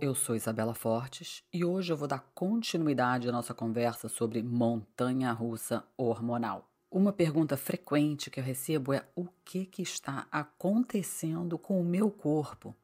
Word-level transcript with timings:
Eu 0.00 0.14
sou 0.14 0.36
Isabela 0.36 0.74
Fortes 0.74 1.42
e 1.52 1.64
hoje 1.64 1.92
eu 1.92 1.96
vou 1.96 2.06
dar 2.06 2.24
continuidade 2.32 3.28
à 3.28 3.32
nossa 3.32 3.52
conversa 3.52 4.08
sobre 4.08 4.40
montanha 4.44 5.32
russa 5.32 5.82
hormonal. 5.96 6.68
Uma 6.88 7.12
pergunta 7.12 7.56
frequente 7.56 8.30
que 8.30 8.38
eu 8.38 8.44
recebo 8.44 8.92
é 8.92 9.04
o 9.16 9.26
que, 9.44 9.66
que 9.66 9.82
está 9.82 10.28
acontecendo 10.30 11.58
com 11.58 11.80
o 11.80 11.84
meu 11.84 12.12
corpo? 12.12 12.76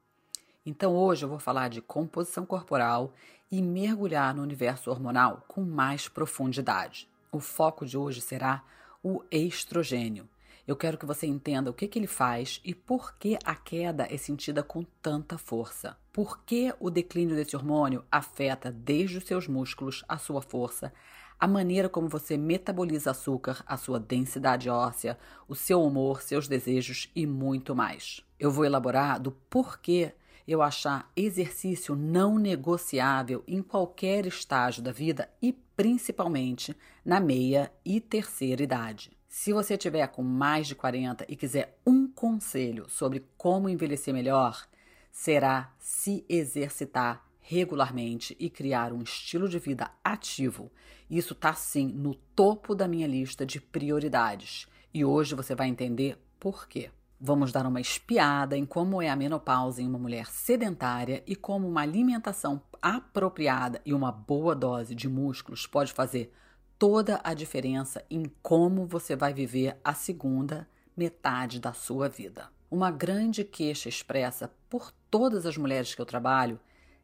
Então 0.65 0.93
hoje 0.93 1.23
eu 1.23 1.29
vou 1.29 1.39
falar 1.39 1.69
de 1.69 1.81
composição 1.81 2.45
corporal 2.45 3.13
e 3.49 3.61
mergulhar 3.61 4.35
no 4.35 4.43
universo 4.43 4.91
hormonal 4.91 5.45
com 5.47 5.61
mais 5.61 6.09
profundidade. 6.09 7.07
O 7.31 7.39
foco 7.39 7.85
de 7.85 7.97
hoje 7.97 8.19
será 8.19 8.61
o 9.01 9.23
estrogênio. 9.31 10.27
Eu 10.67 10.75
quero 10.75 10.97
que 10.97 11.05
você 11.05 11.25
entenda 11.25 11.69
o 11.69 11.73
que, 11.73 11.87
que 11.87 11.97
ele 11.97 12.07
faz 12.07 12.59
e 12.61 12.75
por 12.75 13.15
que 13.17 13.39
a 13.45 13.55
queda 13.55 14.05
é 14.11 14.17
sentida 14.17 14.61
com 14.61 14.83
tanta 15.01 15.37
força. 15.37 15.95
Por 16.15 16.45
que 16.45 16.73
o 16.79 16.89
declínio 16.89 17.35
desse 17.35 17.57
hormônio 17.57 18.05
afeta 18.09 18.71
desde 18.71 19.17
os 19.17 19.25
seus 19.25 19.49
músculos, 19.49 20.01
a 20.07 20.17
sua 20.17 20.41
força, 20.41 20.93
a 21.37 21.45
maneira 21.45 21.89
como 21.89 22.07
você 22.07 22.37
metaboliza 22.37 23.11
açúcar, 23.11 23.61
a 23.67 23.75
sua 23.75 23.99
densidade 23.99 24.69
óssea, 24.69 25.17
o 25.45 25.53
seu 25.53 25.83
humor, 25.83 26.21
seus 26.21 26.47
desejos 26.47 27.11
e 27.13 27.27
muito 27.27 27.75
mais. 27.75 28.21
Eu 28.39 28.49
vou 28.49 28.63
elaborar 28.63 29.19
do 29.19 29.29
porquê 29.29 30.13
eu 30.47 30.61
achar 30.61 31.11
exercício 31.17 31.97
não 31.97 32.39
negociável 32.39 33.43
em 33.45 33.61
qualquer 33.61 34.25
estágio 34.25 34.81
da 34.81 34.93
vida 34.93 35.29
e 35.41 35.51
principalmente 35.75 36.73
na 37.03 37.19
meia 37.19 37.69
e 37.83 37.99
terceira 37.99 38.63
idade. 38.63 39.11
Se 39.27 39.51
você 39.51 39.75
tiver 39.75 40.07
com 40.07 40.23
mais 40.23 40.65
de 40.65 40.75
40 40.75 41.25
e 41.27 41.35
quiser 41.35 41.77
um 41.85 42.07
conselho 42.07 42.87
sobre 42.87 43.27
como 43.35 43.67
envelhecer 43.67 44.13
melhor, 44.13 44.65
será 45.15 45.73
se 45.79 46.25
exercitar 46.27 47.25
regularmente 47.39 48.35
e 48.37 48.49
criar 48.49 48.91
um 48.91 49.01
estilo 49.01 49.47
de 49.47 49.57
vida 49.57 49.89
ativo. 50.03 50.69
Isso 51.09 51.31
está 51.31 51.53
sim 51.53 51.87
no 51.87 52.15
topo 52.35 52.75
da 52.75 52.85
minha 52.85 53.07
lista 53.07 53.45
de 53.45 53.61
prioridades 53.61 54.67
e 54.93 55.05
hoje 55.05 55.33
você 55.33 55.55
vai 55.55 55.69
entender 55.69 56.21
por 56.37 56.67
quê. 56.67 56.91
Vamos 57.17 57.53
dar 57.53 57.65
uma 57.65 57.79
espiada 57.79 58.57
em 58.57 58.65
como 58.65 59.01
é 59.01 59.09
a 59.09 59.15
menopausa 59.15 59.81
em 59.81 59.87
uma 59.87 59.97
mulher 59.97 60.27
sedentária 60.27 61.23
e 61.25 61.33
como 61.33 61.65
uma 61.65 61.81
alimentação 61.81 62.61
apropriada 62.81 63.81
e 63.85 63.93
uma 63.93 64.11
boa 64.11 64.53
dose 64.53 64.93
de 64.93 65.07
músculos 65.07 65.65
pode 65.65 65.93
fazer 65.93 66.33
toda 66.77 67.21
a 67.23 67.33
diferença 67.33 68.03
em 68.09 68.25
como 68.43 68.85
você 68.85 69.15
vai 69.15 69.33
viver 69.33 69.79
a 69.81 69.93
segunda 69.93 70.67
metade 70.95 71.61
da 71.61 71.71
sua 71.71 72.09
vida. 72.09 72.53
Uma 72.69 72.89
grande 72.89 73.43
queixa 73.43 73.87
expressa 73.87 74.51
por 74.69 74.91
todas 75.09 75.45
as 75.45 75.55
mulheres 75.55 75.93
que 75.93 76.01
eu 76.01 76.05
trabalho, 76.05 76.59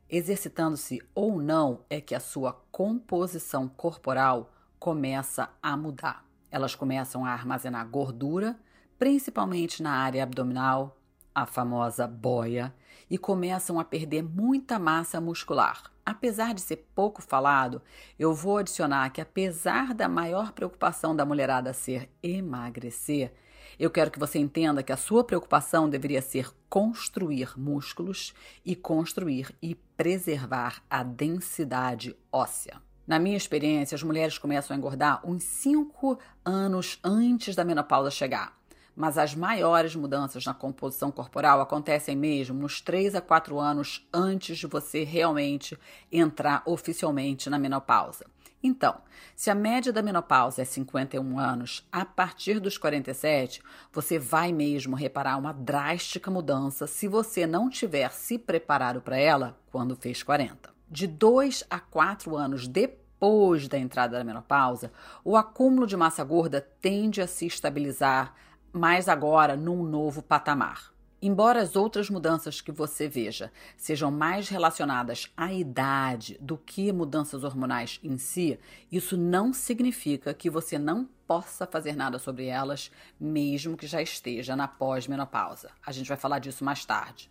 exercitando-se 0.09 1.01
ou 1.13 1.39
não, 1.39 1.85
é 1.89 2.01
que 2.01 2.15
a 2.15 2.19
sua 2.19 2.53
composição 2.71 3.67
corporal 3.67 4.51
começa 4.79 5.49
a 5.61 5.77
mudar. 5.77 6.25
Elas 6.49 6.73
começam 6.73 7.23
a 7.23 7.31
armazenar 7.31 7.87
gordura, 7.87 8.59
principalmente 8.97 9.83
na 9.83 9.91
área 9.91 10.23
abdominal, 10.23 10.97
a 11.33 11.45
famosa 11.45 12.07
boia, 12.07 12.73
e 13.09 13.17
começam 13.17 13.79
a 13.79 13.85
perder 13.85 14.23
muita 14.23 14.79
massa 14.79 15.21
muscular. 15.21 15.91
Apesar 16.05 16.53
de 16.53 16.61
ser 16.61 16.87
pouco 16.95 17.21
falado, 17.21 17.81
eu 18.17 18.33
vou 18.33 18.57
adicionar 18.57 19.09
que, 19.11 19.21
apesar 19.21 19.93
da 19.93 20.09
maior 20.09 20.51
preocupação 20.51 21.15
da 21.15 21.23
mulherada 21.23 21.71
ser 21.71 22.09
emagrecer, 22.23 23.31
eu 23.81 23.89
quero 23.89 24.11
que 24.11 24.19
você 24.19 24.37
entenda 24.37 24.83
que 24.83 24.91
a 24.91 24.97
sua 24.97 25.23
preocupação 25.23 25.89
deveria 25.89 26.21
ser 26.21 26.51
construir 26.69 27.57
músculos 27.57 28.31
e 28.63 28.75
construir 28.75 29.55
e 29.59 29.73
preservar 29.73 30.83
a 30.87 31.01
densidade 31.01 32.15
óssea. 32.31 32.79
Na 33.07 33.17
minha 33.17 33.35
experiência, 33.35 33.95
as 33.95 34.03
mulheres 34.03 34.37
começam 34.37 34.75
a 34.75 34.77
engordar 34.77 35.27
uns 35.27 35.43
5 35.43 36.19
anos 36.45 36.99
antes 37.03 37.55
da 37.55 37.65
menopausa 37.65 38.11
chegar 38.11 38.55
mas 38.93 39.17
as 39.17 39.33
maiores 39.33 39.95
mudanças 39.95 40.45
na 40.45 40.53
composição 40.53 41.11
corporal 41.11 41.61
acontecem 41.61 42.15
mesmo 42.15 42.59
nos 42.59 42.81
3 42.81 43.15
a 43.15 43.21
4 43.21 43.57
anos 43.57 44.07
antes 44.13 44.57
de 44.57 44.67
você 44.67 45.05
realmente 45.05 45.79
entrar 46.11 46.61
oficialmente 46.65 47.49
na 47.49 47.57
menopausa. 47.57 48.25
Então, 48.63 49.01
se 49.35 49.49
a 49.49 49.55
média 49.55 49.91
da 49.91 50.01
menopausa 50.01 50.61
é 50.61 50.65
51 50.65 51.39
anos, 51.39 51.87
a 51.91 52.05
partir 52.05 52.59
dos 52.59 52.77
47, 52.77 53.61
você 53.91 54.19
vai 54.19 54.51
mesmo 54.53 54.95
reparar 54.95 55.37
uma 55.37 55.51
drástica 55.51 56.29
mudança 56.29 56.85
se 56.85 57.07
você 57.07 57.47
não 57.47 57.69
tiver 57.69 58.11
se 58.11 58.37
preparado 58.37 59.01
para 59.01 59.17
ela 59.17 59.57
quando 59.71 59.95
fez 59.95 60.21
40. 60.21 60.69
De 60.89 61.07
2 61.07 61.63
a 61.69 61.79
4 61.79 62.35
anos 62.35 62.67
depois 62.67 63.67
da 63.67 63.77
entrada 63.77 64.17
da 64.17 64.23
menopausa, 64.23 64.91
o 65.23 65.35
acúmulo 65.35 65.87
de 65.87 65.97
massa 65.97 66.23
gorda 66.23 66.61
tende 66.81 67.21
a 67.21 67.27
se 67.27 67.45
estabilizar 67.47 68.35
mas 68.73 69.09
agora 69.09 69.55
num 69.55 69.83
novo 69.83 70.21
patamar. 70.21 70.90
Embora 71.23 71.61
as 71.61 71.75
outras 71.75 72.09
mudanças 72.09 72.61
que 72.61 72.71
você 72.71 73.07
veja 73.07 73.51
sejam 73.77 74.09
mais 74.09 74.49
relacionadas 74.49 75.31
à 75.37 75.53
idade 75.53 76.35
do 76.41 76.57
que 76.57 76.91
mudanças 76.91 77.43
hormonais 77.43 77.99
em 78.03 78.17
si, 78.17 78.59
isso 78.91 79.15
não 79.15 79.53
significa 79.53 80.33
que 80.33 80.49
você 80.49 80.79
não 80.79 81.07
possa 81.27 81.67
fazer 81.67 81.95
nada 81.95 82.17
sobre 82.17 82.47
elas, 82.47 82.89
mesmo 83.19 83.77
que 83.77 83.85
já 83.85 84.01
esteja 84.01 84.55
na 84.55 84.67
pós-menopausa. 84.67 85.69
A 85.85 85.91
gente 85.91 86.07
vai 86.07 86.17
falar 86.17 86.39
disso 86.39 86.65
mais 86.65 86.83
tarde. 86.85 87.29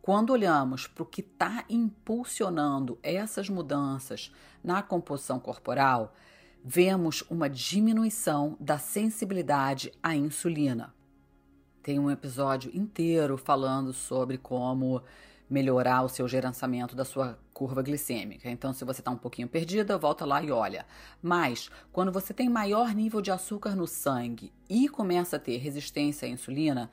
Quando 0.00 0.30
olhamos 0.30 0.86
para 0.86 1.02
o 1.02 1.06
que 1.06 1.20
está 1.20 1.66
impulsionando 1.68 2.98
essas 3.02 3.50
mudanças 3.50 4.32
na 4.64 4.82
composição 4.82 5.38
corporal, 5.38 6.14
vemos 6.64 7.22
uma 7.28 7.50
diminuição 7.50 8.56
da 8.58 8.78
sensibilidade 8.78 9.92
à 10.02 10.16
insulina. 10.16 10.94
Tem 11.82 11.98
um 11.98 12.10
episódio 12.10 12.70
inteiro 12.74 13.38
falando 13.38 13.92
sobre 13.92 14.36
como 14.36 15.02
melhorar 15.48 16.02
o 16.02 16.08
seu 16.08 16.28
gerenciamento 16.28 16.94
da 16.94 17.04
sua 17.04 17.38
curva 17.52 17.82
glicêmica. 17.82 18.48
Então, 18.48 18.72
se 18.72 18.84
você 18.84 19.00
está 19.00 19.10
um 19.10 19.16
pouquinho 19.16 19.48
perdida, 19.48 19.98
volta 19.98 20.24
lá 20.24 20.42
e 20.42 20.52
olha. 20.52 20.86
Mas, 21.20 21.70
quando 21.90 22.12
você 22.12 22.32
tem 22.32 22.48
maior 22.48 22.94
nível 22.94 23.20
de 23.20 23.32
açúcar 23.32 23.74
no 23.74 23.86
sangue 23.86 24.52
e 24.68 24.88
começa 24.88 25.36
a 25.36 25.40
ter 25.40 25.56
resistência 25.56 26.28
à 26.28 26.30
insulina, 26.30 26.88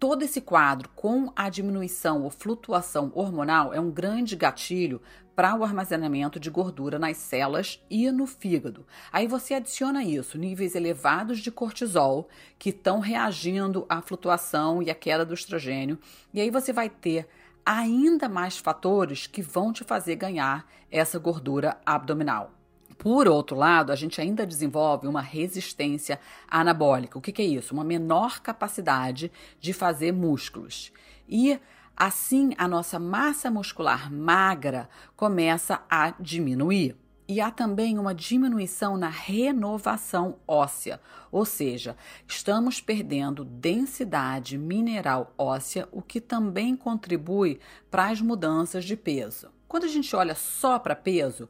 todo 0.00 0.22
esse 0.22 0.40
quadro 0.40 0.88
com 0.96 1.30
a 1.36 1.50
diminuição 1.50 2.22
ou 2.22 2.30
flutuação 2.30 3.12
hormonal 3.14 3.74
é 3.74 3.78
um 3.78 3.90
grande 3.90 4.34
gatilho 4.34 5.02
para 5.36 5.54
o 5.54 5.62
armazenamento 5.62 6.40
de 6.40 6.48
gordura 6.48 6.98
nas 6.98 7.18
células 7.18 7.84
e 7.90 8.10
no 8.10 8.26
fígado. 8.26 8.86
Aí 9.12 9.26
você 9.26 9.52
adiciona 9.52 10.02
isso, 10.02 10.38
níveis 10.38 10.74
elevados 10.74 11.38
de 11.38 11.50
cortisol 11.50 12.28
que 12.58 12.70
estão 12.70 12.98
reagindo 12.98 13.84
à 13.90 14.00
flutuação 14.00 14.82
e 14.82 14.90
à 14.90 14.94
queda 14.94 15.24
do 15.24 15.34
estrogênio, 15.34 15.98
e 16.32 16.40
aí 16.40 16.50
você 16.50 16.72
vai 16.72 16.88
ter 16.88 17.28
ainda 17.64 18.26
mais 18.26 18.56
fatores 18.56 19.26
que 19.26 19.42
vão 19.42 19.70
te 19.70 19.84
fazer 19.84 20.16
ganhar 20.16 20.66
essa 20.90 21.18
gordura 21.18 21.78
abdominal. 21.84 22.59
Por 23.00 23.26
outro 23.26 23.56
lado, 23.56 23.92
a 23.92 23.96
gente 23.96 24.20
ainda 24.20 24.46
desenvolve 24.46 25.08
uma 25.08 25.22
resistência 25.22 26.20
anabólica. 26.46 27.16
O 27.16 27.20
que, 27.22 27.32
que 27.32 27.40
é 27.40 27.46
isso? 27.46 27.72
Uma 27.72 27.82
menor 27.82 28.40
capacidade 28.40 29.32
de 29.58 29.72
fazer 29.72 30.12
músculos. 30.12 30.92
E 31.26 31.58
assim 31.96 32.52
a 32.58 32.68
nossa 32.68 32.98
massa 32.98 33.50
muscular 33.50 34.12
magra 34.12 34.86
começa 35.16 35.80
a 35.88 36.10
diminuir. 36.20 36.94
E 37.26 37.40
há 37.40 37.50
também 37.50 37.98
uma 37.98 38.14
diminuição 38.14 38.98
na 38.98 39.08
renovação 39.08 40.36
óssea, 40.46 41.00
ou 41.32 41.46
seja, 41.46 41.96
estamos 42.28 42.82
perdendo 42.82 43.46
densidade 43.46 44.58
mineral 44.58 45.32
óssea, 45.38 45.88
o 45.90 46.02
que 46.02 46.20
também 46.20 46.76
contribui 46.76 47.60
para 47.90 48.10
as 48.10 48.20
mudanças 48.20 48.84
de 48.84 48.94
peso. 48.94 49.48
Quando 49.66 49.84
a 49.84 49.88
gente 49.88 50.14
olha 50.14 50.34
só 50.34 50.78
para 50.78 50.94
peso, 50.94 51.48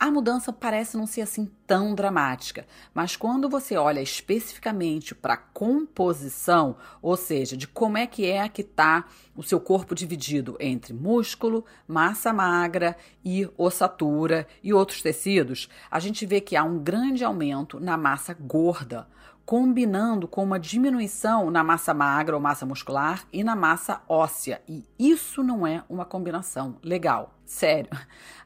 A 0.00 0.10
mudança 0.10 0.50
parece 0.50 0.96
não 0.96 1.06
ser 1.06 1.20
assim 1.20 1.50
tão 1.70 1.94
dramática, 1.94 2.66
mas 2.92 3.14
quando 3.14 3.48
você 3.48 3.76
olha 3.76 4.00
especificamente 4.00 5.14
para 5.14 5.34
a 5.34 5.36
composição, 5.36 6.74
ou 7.00 7.16
seja, 7.16 7.56
de 7.56 7.68
como 7.68 7.96
é 7.96 8.08
que 8.08 8.28
é 8.28 8.48
que 8.48 8.62
está 8.62 9.04
o 9.36 9.42
seu 9.44 9.60
corpo 9.60 9.94
dividido 9.94 10.56
entre 10.58 10.92
músculo, 10.92 11.64
massa 11.86 12.32
magra 12.32 12.96
e 13.24 13.48
ossatura 13.56 14.48
e 14.64 14.74
outros 14.74 15.00
tecidos, 15.00 15.68
a 15.88 16.00
gente 16.00 16.26
vê 16.26 16.40
que 16.40 16.56
há 16.56 16.64
um 16.64 16.76
grande 16.76 17.22
aumento 17.22 17.78
na 17.78 17.96
massa 17.96 18.34
gorda 18.34 19.06
combinando 19.46 20.26
com 20.26 20.42
uma 20.42 20.58
diminuição 20.58 21.52
na 21.52 21.62
massa 21.62 21.94
magra 21.94 22.34
ou 22.34 22.42
massa 22.42 22.66
muscular 22.66 23.24
e 23.32 23.44
na 23.44 23.54
massa 23.54 24.00
óssea. 24.08 24.60
E 24.68 24.84
isso 24.98 25.42
não 25.44 25.64
é 25.64 25.84
uma 25.88 26.04
combinação 26.04 26.76
legal. 26.82 27.34
Sério. 27.44 27.90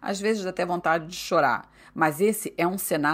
Às 0.00 0.20
vezes 0.20 0.44
dá 0.44 0.50
até 0.50 0.64
vontade 0.64 1.06
de 1.06 1.16
chorar. 1.16 1.70
Mas 1.94 2.20
esse 2.20 2.52
é 2.58 2.66
um 2.66 2.76
cenário 2.76 3.13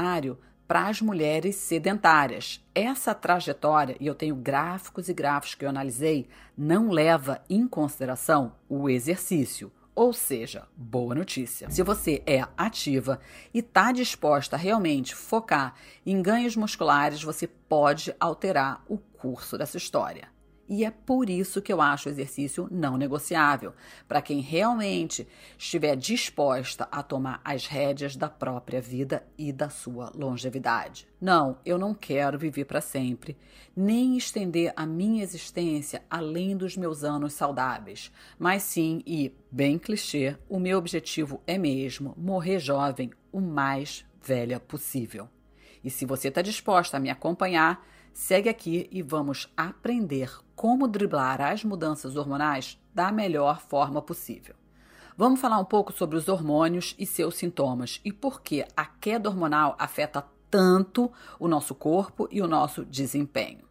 para 0.66 0.86
as 0.86 1.00
mulheres 1.00 1.56
sedentárias. 1.56 2.64
Essa 2.72 3.12
trajetória, 3.12 3.96
e 3.98 4.06
eu 4.06 4.14
tenho 4.14 4.36
gráficos 4.36 5.08
e 5.08 5.12
gráficos 5.12 5.56
que 5.56 5.64
eu 5.64 5.68
analisei, 5.68 6.28
não 6.56 6.90
leva 6.90 7.42
em 7.50 7.66
consideração 7.66 8.52
o 8.68 8.88
exercício. 8.88 9.72
Ou 9.94 10.12
seja, 10.12 10.68
boa 10.76 11.14
notícia. 11.14 11.68
Se 11.70 11.82
você 11.82 12.22
é 12.24 12.46
ativa 12.56 13.20
e 13.52 13.58
está 13.58 13.90
disposta 13.90 14.54
a 14.54 14.58
realmente 14.58 15.14
focar 15.14 15.74
em 16.06 16.22
ganhos 16.22 16.54
musculares, 16.54 17.22
você 17.22 17.48
pode 17.48 18.14
alterar 18.20 18.82
o 18.88 18.96
curso 18.96 19.58
dessa 19.58 19.76
história. 19.76 20.28
E 20.72 20.84
é 20.84 20.90
por 20.92 21.28
isso 21.28 21.60
que 21.60 21.72
eu 21.72 21.80
acho 21.80 22.08
o 22.08 22.12
exercício 22.12 22.68
não 22.70 22.96
negociável, 22.96 23.74
para 24.06 24.22
quem 24.22 24.40
realmente 24.40 25.26
estiver 25.58 25.96
disposta 25.96 26.86
a 26.92 27.02
tomar 27.02 27.40
as 27.44 27.66
rédeas 27.66 28.14
da 28.14 28.28
própria 28.28 28.80
vida 28.80 29.26
e 29.36 29.52
da 29.52 29.68
sua 29.68 30.12
longevidade. 30.14 31.08
Não, 31.20 31.58
eu 31.66 31.76
não 31.76 31.92
quero 31.92 32.38
viver 32.38 32.66
para 32.66 32.80
sempre, 32.80 33.36
nem 33.76 34.16
estender 34.16 34.72
a 34.76 34.86
minha 34.86 35.24
existência 35.24 36.04
além 36.08 36.56
dos 36.56 36.76
meus 36.76 37.02
anos 37.02 37.32
saudáveis, 37.32 38.12
mas 38.38 38.62
sim, 38.62 39.02
e 39.04 39.34
bem 39.50 39.76
clichê, 39.76 40.36
o 40.48 40.60
meu 40.60 40.78
objetivo 40.78 41.42
é 41.48 41.58
mesmo 41.58 42.14
morrer 42.16 42.60
jovem 42.60 43.10
o 43.32 43.40
mais 43.40 44.04
velha 44.22 44.60
possível. 44.60 45.28
E 45.82 45.90
se 45.90 46.06
você 46.06 46.28
está 46.28 46.42
disposta 46.42 46.96
a 46.96 47.00
me 47.00 47.10
acompanhar, 47.10 47.84
segue 48.12 48.48
aqui 48.48 48.88
e 48.90 49.02
vamos 49.02 49.52
aprender 49.56 50.30
como 50.54 50.86
driblar 50.88 51.40
as 51.40 51.64
mudanças 51.64 52.16
hormonais 52.16 52.78
da 52.94 53.10
melhor 53.10 53.60
forma 53.60 54.02
possível. 54.02 54.54
Vamos 55.16 55.40
falar 55.40 55.58
um 55.58 55.64
pouco 55.64 55.92
sobre 55.92 56.16
os 56.16 56.28
hormônios 56.28 56.94
e 56.98 57.06
seus 57.06 57.36
sintomas 57.36 58.00
e 58.04 58.12
por 58.12 58.42
que 58.42 58.64
a 58.76 58.86
queda 58.86 59.28
hormonal 59.28 59.76
afeta 59.78 60.24
tanto 60.50 61.10
o 61.38 61.46
nosso 61.46 61.74
corpo 61.74 62.28
e 62.30 62.40
o 62.42 62.46
nosso 62.46 62.84
desempenho. 62.84 63.68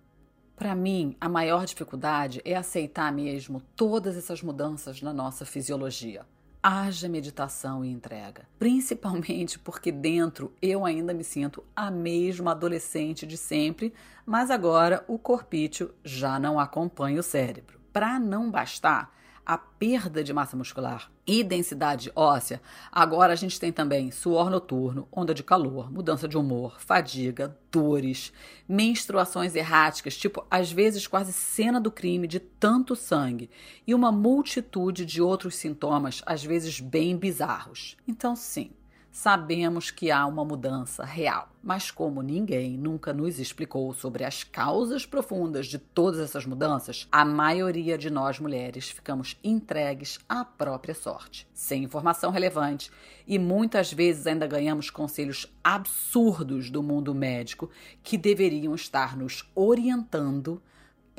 Para 0.56 0.76
mim, 0.76 1.16
a 1.20 1.30
maior 1.30 1.66
dificuldade 1.66 2.42
é 2.44 2.56
aceitar 2.56 3.12
mesmo 3.12 3.62
todas 3.76 4.18
essas 4.18 4.42
mudanças 4.42 5.02
na 5.02 5.14
nossa 5.14 5.46
fisiologia 5.46 6.26
haja 6.62 7.08
meditação 7.08 7.84
e 7.84 7.90
entrega. 7.90 8.48
Principalmente 8.58 9.58
porque 9.58 9.92
dentro 9.92 10.54
eu 10.62 10.86
ainda 10.86 11.14
me 11.14 11.24
sinto 11.24 11.64
a 11.76 11.90
mesma 11.90 12.52
adolescente 12.52 13.26
de 13.26 13.38
sempre, 13.38 13.94
mas 14.26 14.52
agora 14.52 15.04
o 15.08 15.18
corpício 15.18 15.94
já 16.04 16.40
não 16.40 16.60
acompanha 16.60 17.20
o 17.20 17.24
cérebro. 17.24 17.80
Para 17.92 18.20
não 18.20 18.52
bastar, 18.52 19.12
a 19.50 19.58
perda 19.58 20.24
de 20.24 20.32
massa 20.32 20.56
muscular 20.56 21.10
e 21.26 21.44
densidade 21.44 22.12
óssea, 22.16 22.62
agora 22.92 23.34
a 23.34 23.36
gente 23.36 23.60
tem 23.60 23.72
também 23.72 24.12
suor 24.12 24.48
noturno, 24.48 25.08
onda 25.12 25.34
de 25.34 25.42
calor, 25.42 25.92
mudança 25.92 26.28
de 26.28 26.38
humor, 26.38 26.80
fadiga, 26.80 27.58
dores, 27.72 28.32
menstruações 28.68 29.56
erráticas, 29.56 30.16
tipo 30.16 30.46
às 30.52 30.72
vezes 30.72 31.08
quase 31.08 31.34
cena 31.34 31.82
do 31.82 31.90
crime 31.90 32.28
de 32.28 32.40
tanto 32.40 32.96
sangue, 32.96 33.50
e 33.88 33.96
uma 33.96 34.12
multitude 34.12 35.04
de 35.04 35.20
outros 35.20 35.56
sintomas, 35.56 36.22
às 36.28 36.44
vezes 36.44 36.80
bem 36.80 37.18
bizarros. 37.18 37.98
Então, 38.08 38.36
sim, 38.36 38.70
sabemos 39.12 39.92
que 39.92 40.12
há 40.12 40.26
uma 40.26 40.46
mudança 40.46 41.04
real. 41.04 41.50
Mas 41.62 41.92
como 41.92 42.22
ninguém 42.22 42.78
nunca 42.78 43.12
nos 43.14 43.40
explicou 43.40 43.94
sobre 43.94 44.24
as 44.24 44.44
causas 44.44 45.06
profundas 45.06 45.68
de 45.68 45.78
todas 45.78 46.20
essas 46.20 46.46
mudanças, 46.46 47.08
a 47.12 47.26
maioria 47.26 47.98
de 47.98 48.10
nós 48.10 48.40
mulheres 48.40 48.90
ficamos 48.90 49.38
entregues 49.44 50.20
à 50.28 50.46
própria 50.46 50.96
sorte, 50.96 51.48
sem 51.54 51.84
informação 51.84 52.32
relevante 52.32 52.92
e 53.28 53.38
muitas 53.38 53.92
vezes 53.92 54.26
ainda 54.26 54.48
ganhamos 54.48 54.90
conselhos 54.90 55.46
absurdos 55.64 56.70
do 56.70 56.82
mundo 56.82 57.14
médico 57.14 57.70
que 58.02 58.18
deveriam 58.18 58.74
estar 58.74 59.18
nos 59.18 59.50
orientando 59.54 60.62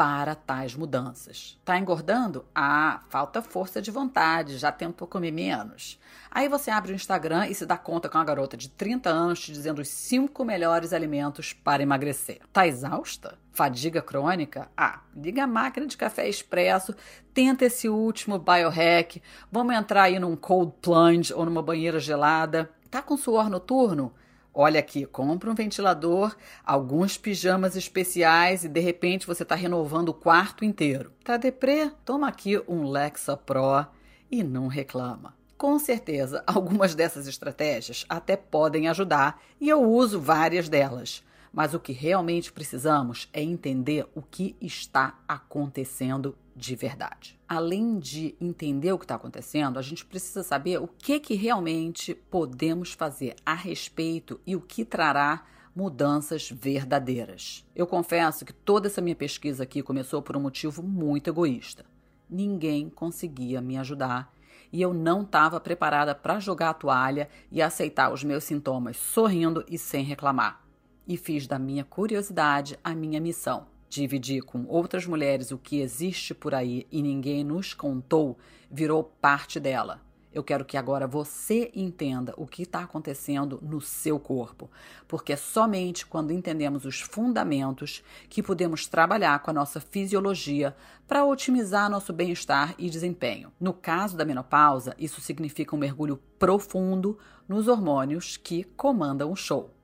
para 0.00 0.34
tais 0.34 0.74
mudanças. 0.74 1.60
Tá 1.62 1.78
engordando? 1.78 2.46
Ah, 2.54 3.02
falta 3.10 3.42
força 3.42 3.82
de 3.82 3.90
vontade, 3.90 4.56
já 4.56 4.72
tentou 4.72 5.06
comer 5.06 5.30
menos. 5.30 6.00
Aí 6.30 6.48
você 6.48 6.70
abre 6.70 6.92
o 6.92 6.94
Instagram 6.94 7.48
e 7.48 7.54
se 7.54 7.66
dá 7.66 7.76
conta 7.76 8.08
com 8.08 8.16
uma 8.16 8.24
garota 8.24 8.56
de 8.56 8.70
30 8.70 9.10
anos 9.10 9.40
te 9.40 9.52
dizendo 9.52 9.82
os 9.82 9.88
5 9.88 10.42
melhores 10.42 10.94
alimentos 10.94 11.52
para 11.52 11.82
emagrecer. 11.82 12.40
Tá 12.50 12.66
exausta? 12.66 13.36
Fadiga 13.52 14.00
crônica? 14.00 14.70
Ah, 14.74 15.00
liga 15.14 15.44
a 15.44 15.46
máquina 15.46 15.86
de 15.86 15.98
café 15.98 16.26
expresso, 16.26 16.94
tenta 17.34 17.66
esse 17.66 17.86
último 17.86 18.38
biohack, 18.38 19.22
vamos 19.52 19.74
entrar 19.74 20.04
aí 20.04 20.18
num 20.18 20.34
cold 20.34 20.72
plunge 20.80 21.30
ou 21.34 21.44
numa 21.44 21.62
banheira 21.62 22.00
gelada. 22.00 22.70
Tá 22.90 23.02
com 23.02 23.18
suor 23.18 23.50
noturno? 23.50 24.14
Olha 24.52 24.80
aqui, 24.80 25.06
compra 25.06 25.48
um 25.48 25.54
ventilador, 25.54 26.36
alguns 26.66 27.16
pijamas 27.16 27.76
especiais 27.76 28.64
e 28.64 28.68
de 28.68 28.80
repente 28.80 29.26
você 29.26 29.44
está 29.44 29.54
renovando 29.54 30.08
o 30.08 30.14
quarto 30.14 30.64
inteiro. 30.64 31.12
Tá 31.24 31.36
deprê? 31.36 31.90
Toma 32.04 32.26
aqui 32.26 32.60
um 32.66 32.84
Lexa 32.88 33.36
Pro 33.36 33.86
e 34.28 34.42
não 34.42 34.66
reclama. 34.66 35.36
Com 35.56 35.78
certeza, 35.78 36.42
algumas 36.48 36.96
dessas 36.96 37.28
estratégias 37.28 38.04
até 38.08 38.36
podem 38.36 38.88
ajudar 38.88 39.40
e 39.60 39.68
eu 39.68 39.82
uso 39.82 40.20
várias 40.20 40.68
delas. 40.68 41.22
Mas 41.52 41.74
o 41.74 41.80
que 41.80 41.92
realmente 41.92 42.52
precisamos 42.52 43.28
é 43.32 43.42
entender 43.42 44.06
o 44.14 44.22
que 44.22 44.56
está 44.60 45.18
acontecendo 45.26 46.36
de 46.54 46.76
verdade. 46.76 47.38
Além 47.48 47.98
de 47.98 48.36
entender 48.40 48.92
o 48.92 48.98
que 48.98 49.04
está 49.04 49.16
acontecendo, 49.16 49.78
a 49.78 49.82
gente 49.82 50.04
precisa 50.04 50.42
saber 50.42 50.80
o 50.80 50.86
que, 50.86 51.18
que 51.18 51.34
realmente 51.34 52.14
podemos 52.14 52.92
fazer 52.92 53.34
a 53.44 53.54
respeito 53.54 54.40
e 54.46 54.54
o 54.54 54.60
que 54.60 54.84
trará 54.84 55.44
mudanças 55.74 56.50
verdadeiras. 56.50 57.66
Eu 57.74 57.86
confesso 57.86 58.44
que 58.44 58.52
toda 58.52 58.86
essa 58.86 59.00
minha 59.00 59.16
pesquisa 59.16 59.62
aqui 59.64 59.82
começou 59.82 60.20
por 60.22 60.36
um 60.36 60.40
motivo 60.40 60.82
muito 60.82 61.30
egoísta. 61.30 61.84
Ninguém 62.28 62.88
conseguia 62.88 63.60
me 63.60 63.76
ajudar 63.78 64.32
e 64.72 64.80
eu 64.80 64.94
não 64.94 65.22
estava 65.22 65.58
preparada 65.58 66.14
para 66.14 66.38
jogar 66.38 66.70
a 66.70 66.74
toalha 66.74 67.28
e 67.50 67.60
aceitar 67.60 68.12
os 68.12 68.22
meus 68.22 68.44
sintomas 68.44 68.96
sorrindo 68.96 69.64
e 69.68 69.76
sem 69.76 70.04
reclamar 70.04 70.69
e 71.10 71.16
fiz 71.16 71.48
da 71.48 71.58
minha 71.58 71.82
curiosidade 71.82 72.78
a 72.84 72.94
minha 72.94 73.20
missão. 73.20 73.66
Dividir 73.88 74.44
com 74.44 74.64
outras 74.68 75.04
mulheres 75.04 75.50
o 75.50 75.58
que 75.58 75.80
existe 75.80 76.32
por 76.32 76.54
aí 76.54 76.86
e 76.88 77.02
ninguém 77.02 77.42
nos 77.42 77.74
contou 77.74 78.38
virou 78.70 79.02
parte 79.02 79.58
dela. 79.58 80.00
Eu 80.32 80.44
quero 80.44 80.64
que 80.64 80.76
agora 80.76 81.08
você 81.08 81.72
entenda 81.74 82.32
o 82.36 82.46
que 82.46 82.62
está 82.62 82.84
acontecendo 82.84 83.58
no 83.60 83.80
seu 83.80 84.20
corpo, 84.20 84.70
porque 85.08 85.32
é 85.32 85.36
somente 85.36 86.06
quando 86.06 86.32
entendemos 86.32 86.84
os 86.84 87.00
fundamentos 87.00 88.04
que 88.28 88.40
podemos 88.40 88.86
trabalhar 88.86 89.40
com 89.40 89.50
a 89.50 89.54
nossa 89.54 89.80
fisiologia 89.80 90.76
para 91.08 91.24
otimizar 91.24 91.90
nosso 91.90 92.12
bem-estar 92.12 92.76
e 92.78 92.88
desempenho. 92.88 93.52
No 93.58 93.74
caso 93.74 94.16
da 94.16 94.24
menopausa, 94.24 94.94
isso 94.96 95.20
significa 95.20 95.74
um 95.74 95.78
mergulho 95.80 96.22
profundo 96.38 97.18
nos 97.48 97.66
hormônios 97.66 98.36
que 98.36 98.62
comandam 98.62 99.32
o 99.32 99.34
show. 99.34 99.74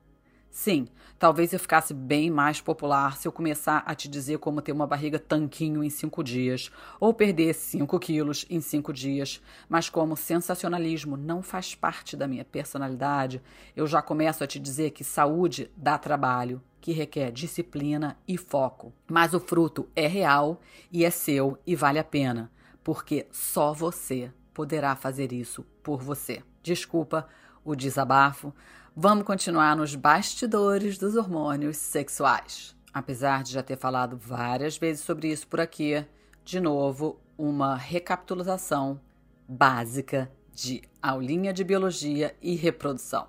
Sim, 0.56 0.88
talvez 1.18 1.52
eu 1.52 1.60
ficasse 1.60 1.92
bem 1.92 2.30
mais 2.30 2.62
popular 2.62 3.18
se 3.18 3.28
eu 3.28 3.30
começar 3.30 3.82
a 3.84 3.94
te 3.94 4.08
dizer 4.08 4.38
como 4.38 4.62
ter 4.62 4.72
uma 4.72 4.86
barriga 4.86 5.18
tanquinho 5.18 5.84
em 5.84 5.90
cinco 5.90 6.24
dias, 6.24 6.72
ou 6.98 7.12
perder 7.12 7.52
cinco 7.52 8.00
quilos 8.00 8.46
em 8.48 8.58
cinco 8.62 8.90
dias, 8.90 9.42
mas 9.68 9.90
como 9.90 10.16
sensacionalismo 10.16 11.14
não 11.14 11.42
faz 11.42 11.74
parte 11.74 12.16
da 12.16 12.26
minha 12.26 12.42
personalidade, 12.42 13.42
eu 13.76 13.86
já 13.86 14.00
começo 14.00 14.42
a 14.42 14.46
te 14.46 14.58
dizer 14.58 14.92
que 14.92 15.04
saúde 15.04 15.70
dá 15.76 15.98
trabalho, 15.98 16.62
que 16.80 16.90
requer 16.90 17.30
disciplina 17.30 18.16
e 18.26 18.38
foco. 18.38 18.94
Mas 19.06 19.34
o 19.34 19.40
fruto 19.40 19.86
é 19.94 20.06
real 20.06 20.58
e 20.90 21.04
é 21.04 21.10
seu 21.10 21.58
e 21.66 21.76
vale 21.76 21.98
a 21.98 22.04
pena, 22.04 22.50
porque 22.82 23.26
só 23.30 23.74
você 23.74 24.32
poderá 24.54 24.96
fazer 24.96 25.34
isso 25.34 25.66
por 25.82 26.00
você. 26.00 26.42
Desculpa 26.62 27.28
o 27.62 27.76
desabafo 27.76 28.54
Vamos 28.98 29.26
continuar 29.26 29.76
nos 29.76 29.94
bastidores 29.94 30.96
dos 30.96 31.16
hormônios 31.16 31.76
sexuais. 31.76 32.74
Apesar 32.94 33.42
de 33.42 33.52
já 33.52 33.62
ter 33.62 33.76
falado 33.76 34.16
várias 34.16 34.78
vezes 34.78 35.04
sobre 35.04 35.28
isso 35.28 35.46
por 35.48 35.60
aqui, 35.60 36.02
de 36.42 36.58
novo, 36.58 37.20
uma 37.36 37.76
recapitulação 37.76 38.98
básica 39.46 40.32
de 40.50 40.80
aulinha 41.02 41.52
de 41.52 41.62
biologia 41.62 42.34
e 42.40 42.54
reprodução. 42.54 43.28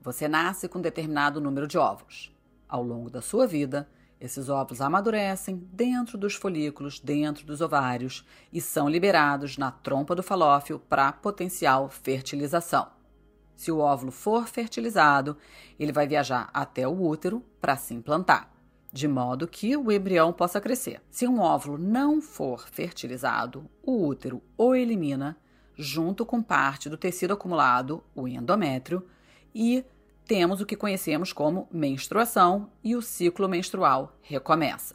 Você 0.00 0.28
nasce 0.28 0.68
com 0.68 0.80
determinado 0.80 1.40
número 1.40 1.66
de 1.66 1.76
óvulos. 1.76 2.32
Ao 2.68 2.80
longo 2.80 3.10
da 3.10 3.20
sua 3.20 3.44
vida, 3.44 3.88
esses 4.20 4.48
óvulos 4.48 4.80
amadurecem 4.80 5.56
dentro 5.72 6.16
dos 6.16 6.36
folículos, 6.36 7.00
dentro 7.00 7.44
dos 7.44 7.60
ovários 7.60 8.24
e 8.52 8.60
são 8.60 8.88
liberados 8.88 9.58
na 9.58 9.72
trompa 9.72 10.14
do 10.14 10.22
falópio 10.22 10.78
para 10.78 11.10
potencial 11.10 11.88
fertilização. 11.88 12.97
Se 13.58 13.72
o 13.72 13.80
óvulo 13.80 14.12
for 14.12 14.46
fertilizado, 14.46 15.36
ele 15.80 15.90
vai 15.90 16.06
viajar 16.06 16.48
até 16.54 16.86
o 16.86 16.92
útero 16.92 17.44
para 17.60 17.76
se 17.76 17.92
implantar, 17.92 18.52
de 18.92 19.08
modo 19.08 19.48
que 19.48 19.76
o 19.76 19.90
embrião 19.90 20.32
possa 20.32 20.60
crescer. 20.60 21.02
Se 21.10 21.26
um 21.26 21.40
óvulo 21.40 21.76
não 21.76 22.22
for 22.22 22.68
fertilizado, 22.68 23.68
o 23.82 24.06
útero 24.06 24.40
o 24.56 24.76
elimina 24.76 25.36
junto 25.76 26.24
com 26.24 26.40
parte 26.40 26.88
do 26.88 26.96
tecido 26.96 27.32
acumulado, 27.32 28.04
o 28.14 28.28
endométrio, 28.28 29.04
e 29.52 29.84
temos 30.24 30.60
o 30.60 30.66
que 30.66 30.76
conhecemos 30.76 31.32
como 31.32 31.66
menstruação 31.72 32.70
e 32.84 32.94
o 32.94 33.02
ciclo 33.02 33.48
menstrual 33.48 34.16
recomeça. 34.22 34.94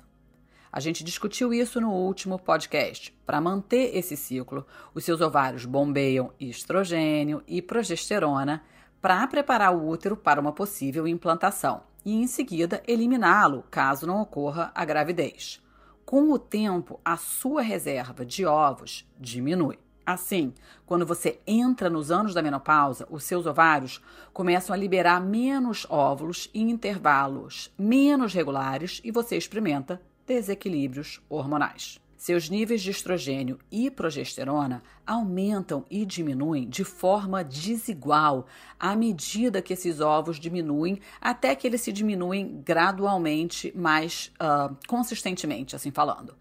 A 0.73 0.79
gente 0.79 1.03
discutiu 1.03 1.53
isso 1.53 1.79
no 1.79 1.91
último 1.91 2.39
podcast. 2.39 3.15
Para 3.27 3.39
manter 3.39 3.95
esse 3.95 4.17
ciclo, 4.17 4.65
os 4.91 5.05
seus 5.05 5.21
ovários 5.21 5.65
bombeiam 5.65 6.33
estrogênio 6.39 7.43
e 7.47 7.61
progesterona 7.61 8.63
para 8.99 9.27
preparar 9.27 9.71
o 9.71 9.87
útero 9.87 10.17
para 10.17 10.41
uma 10.41 10.51
possível 10.51 11.07
implantação 11.07 11.83
e, 12.03 12.15
em 12.15 12.25
seguida, 12.25 12.81
eliminá-lo 12.87 13.63
caso 13.69 14.07
não 14.07 14.19
ocorra 14.19 14.71
a 14.73 14.83
gravidez. 14.83 15.61
Com 16.03 16.31
o 16.31 16.39
tempo, 16.39 16.99
a 17.05 17.17
sua 17.17 17.61
reserva 17.61 18.25
de 18.25 18.43
ovos 18.43 19.07
diminui. 19.19 19.77
Assim, 20.03 20.55
quando 20.87 21.05
você 21.05 21.39
entra 21.45 21.87
nos 21.87 22.09
anos 22.09 22.33
da 22.33 22.41
menopausa, 22.41 23.07
os 23.11 23.23
seus 23.23 23.45
ovários 23.45 24.01
começam 24.33 24.73
a 24.73 24.77
liberar 24.77 25.21
menos 25.21 25.85
óvulos 25.87 26.49
em 26.51 26.71
intervalos 26.71 27.71
menos 27.77 28.33
regulares 28.33 28.99
e 29.03 29.11
você 29.11 29.37
experimenta 29.37 30.01
desequilíbrios 30.25 31.21
hormonais. 31.29 31.99
Seus 32.23 32.49
níveis 32.49 32.81
de 32.81 32.89
estrogênio 32.89 33.59
e 33.69 33.91
progesterona 33.91 34.81
aumentam 35.05 35.83
e 35.89 36.05
diminuem 36.05 36.69
de 36.69 36.85
forma 36.85 37.43
desigual 37.43 38.45
à 38.79 38.95
medida 38.95 39.61
que 39.61 39.73
esses 39.73 39.99
ovos 39.99 40.39
diminuem, 40.39 41.01
até 41.19 41.53
que 41.53 41.67
eles 41.67 41.81
se 41.81 41.91
diminuem 41.91 42.61
gradualmente, 42.63 43.73
mais 43.75 44.31
uh, 44.35 44.73
consistentemente, 44.87 45.75
assim 45.75 45.91
falando. 45.91 46.33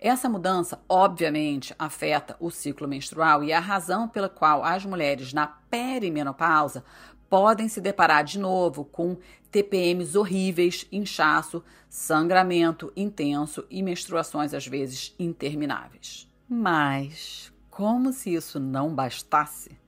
Essa 0.00 0.28
mudança, 0.28 0.80
obviamente, 0.88 1.72
afeta 1.78 2.36
o 2.40 2.50
ciclo 2.50 2.88
menstrual 2.88 3.44
e 3.44 3.52
é 3.52 3.56
a 3.56 3.60
razão 3.60 4.08
pela 4.08 4.28
qual 4.28 4.64
as 4.64 4.84
mulheres 4.84 5.32
na 5.32 5.46
perimenopausa 5.46 6.84
podem 7.28 7.68
se 7.68 7.80
deparar 7.80 8.24
de 8.24 8.38
novo 8.38 8.84
com 8.84 9.16
TPMs 9.50 10.16
horríveis, 10.16 10.86
inchaço, 10.90 11.62
sangramento 11.88 12.92
intenso 12.96 13.64
e 13.70 13.82
menstruações 13.82 14.52
às 14.52 14.66
vezes 14.66 15.14
intermináveis. 15.18 16.28
Mas, 16.48 17.52
como 17.70 18.12
se 18.12 18.34
isso 18.34 18.58
não 18.58 18.94
bastasse, 18.94 19.78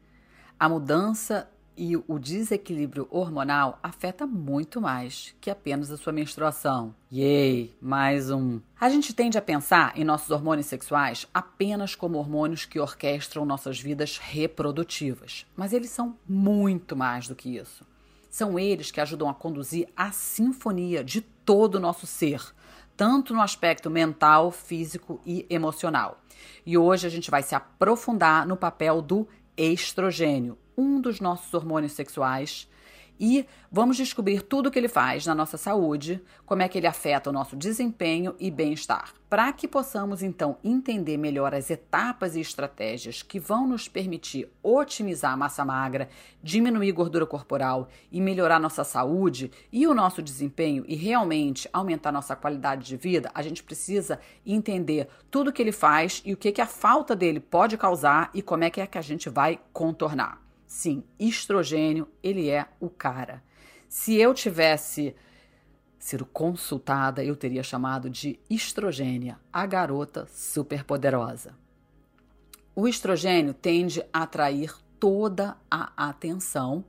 a 0.59 0.68
mudança 0.68 1.50
e 1.80 1.96
o 1.96 2.18
desequilíbrio 2.18 3.08
hormonal 3.10 3.78
afeta 3.82 4.26
muito 4.26 4.82
mais 4.82 5.34
que 5.40 5.50
apenas 5.50 5.90
a 5.90 5.96
sua 5.96 6.12
menstruação. 6.12 6.94
Yay, 7.10 7.75
mais 7.80 8.30
um. 8.30 8.60
A 8.78 8.90
gente 8.90 9.14
tende 9.14 9.38
a 9.38 9.42
pensar 9.42 9.94
em 9.96 10.04
nossos 10.04 10.30
hormônios 10.30 10.66
sexuais 10.66 11.26
apenas 11.32 11.94
como 11.94 12.18
hormônios 12.18 12.66
que 12.66 12.78
orquestram 12.78 13.46
nossas 13.46 13.80
vidas 13.80 14.18
reprodutivas, 14.18 15.46
mas 15.56 15.72
eles 15.72 15.88
são 15.88 16.18
muito 16.28 16.94
mais 16.94 17.26
do 17.26 17.34
que 17.34 17.56
isso. 17.56 17.82
São 18.28 18.58
eles 18.58 18.90
que 18.90 19.00
ajudam 19.00 19.30
a 19.30 19.34
conduzir 19.34 19.88
a 19.96 20.12
sinfonia 20.12 21.02
de 21.02 21.22
todo 21.22 21.76
o 21.76 21.80
nosso 21.80 22.06
ser, 22.06 22.42
tanto 22.94 23.32
no 23.32 23.40
aspecto 23.40 23.88
mental, 23.88 24.50
físico 24.50 25.18
e 25.25 25.46
emocional. 25.49 26.20
E 26.66 26.76
hoje 26.76 27.06
a 27.06 27.10
gente 27.10 27.30
vai 27.30 27.42
se 27.42 27.54
aprofundar 27.54 28.46
no 28.46 28.54
papel 28.54 29.00
do 29.00 29.26
estrogênio, 29.56 30.58
um 30.80 31.00
dos 31.00 31.20
nossos 31.20 31.52
hormônios 31.52 31.92
sexuais 31.92 32.66
e 33.20 33.46
vamos 33.70 33.99
descobrir 33.99 34.40
tudo 34.40 34.68
o 34.68 34.70
que 34.70 34.78
ele 34.78 34.88
faz 34.88 35.26
na 35.26 35.34
nossa 35.34 35.58
saúde, 35.58 36.22
como 36.46 36.62
é 36.62 36.68
que 36.68 36.78
ele 36.78 36.87
afeta 36.87 37.28
o 37.28 37.32
nosso 37.32 37.54
desempenho 37.54 38.34
e 38.40 38.50
bem-estar, 38.50 39.12
para 39.28 39.52
que 39.52 39.68
possamos 39.68 40.22
então 40.22 40.56
entender 40.64 41.18
melhor 41.18 41.54
as 41.54 41.68
etapas 41.68 42.34
e 42.34 42.40
estratégias 42.40 43.22
que 43.22 43.38
vão 43.38 43.68
nos 43.68 43.88
permitir 43.88 44.49
otimizar 44.62 45.34
a 45.34 45.37
massa 45.37 45.62
magra, 45.66 46.08
diminuir 46.42 46.92
gordura 46.92 47.26
corporal 47.26 47.90
e 48.10 48.22
melhorar 48.22 48.58
nossa 48.58 48.84
saúde 48.84 49.50
e 49.70 49.87
o 49.87 49.92
nosso 49.92 50.22
desempenho 50.22 50.82
e 50.88 50.94
realmente 50.94 51.68
aumentar 51.75 52.10
nossa 52.10 52.34
qualidade 52.34 52.87
de 52.87 52.96
vida, 52.96 53.30
a 53.34 53.42
gente 53.42 53.62
precisa 53.62 54.18
entender 54.46 55.08
tudo 55.30 55.50
o 55.50 55.52
que 55.52 55.60
ele 55.60 55.72
faz 55.72 56.22
e 56.25 56.32
o 56.32 56.38
que, 56.38 56.50
que 56.50 56.62
a 56.62 56.66
falta 56.66 57.14
dele 57.14 57.38
pode 57.38 57.76
causar 57.76 58.30
e 58.32 58.40
como 58.40 58.64
é 58.64 58.70
que 58.70 58.80
é 58.80 58.87
que 58.87 58.96
a 58.96 59.02
gente 59.02 59.28
vai 59.28 59.60
contornar. 59.75 60.50
Sim, 60.70 61.02
estrogênio, 61.18 62.06
ele 62.22 62.48
é 62.48 62.64
o 62.78 62.88
cara. 62.88 63.42
Se 63.88 64.14
eu 64.14 64.32
tivesse 64.32 65.16
sido 65.98 66.24
consultada, 66.24 67.24
eu 67.24 67.34
teria 67.34 67.64
chamado 67.64 68.08
de 68.08 68.38
estrogênia, 68.48 69.36
a 69.52 69.66
garota 69.66 70.28
superpoderosa. 70.32 71.56
O 72.72 72.86
estrogênio 72.86 73.52
tende 73.52 74.00
a 74.12 74.22
atrair 74.22 74.72
toda 75.00 75.56
a 75.68 75.90
atenção 75.96 76.84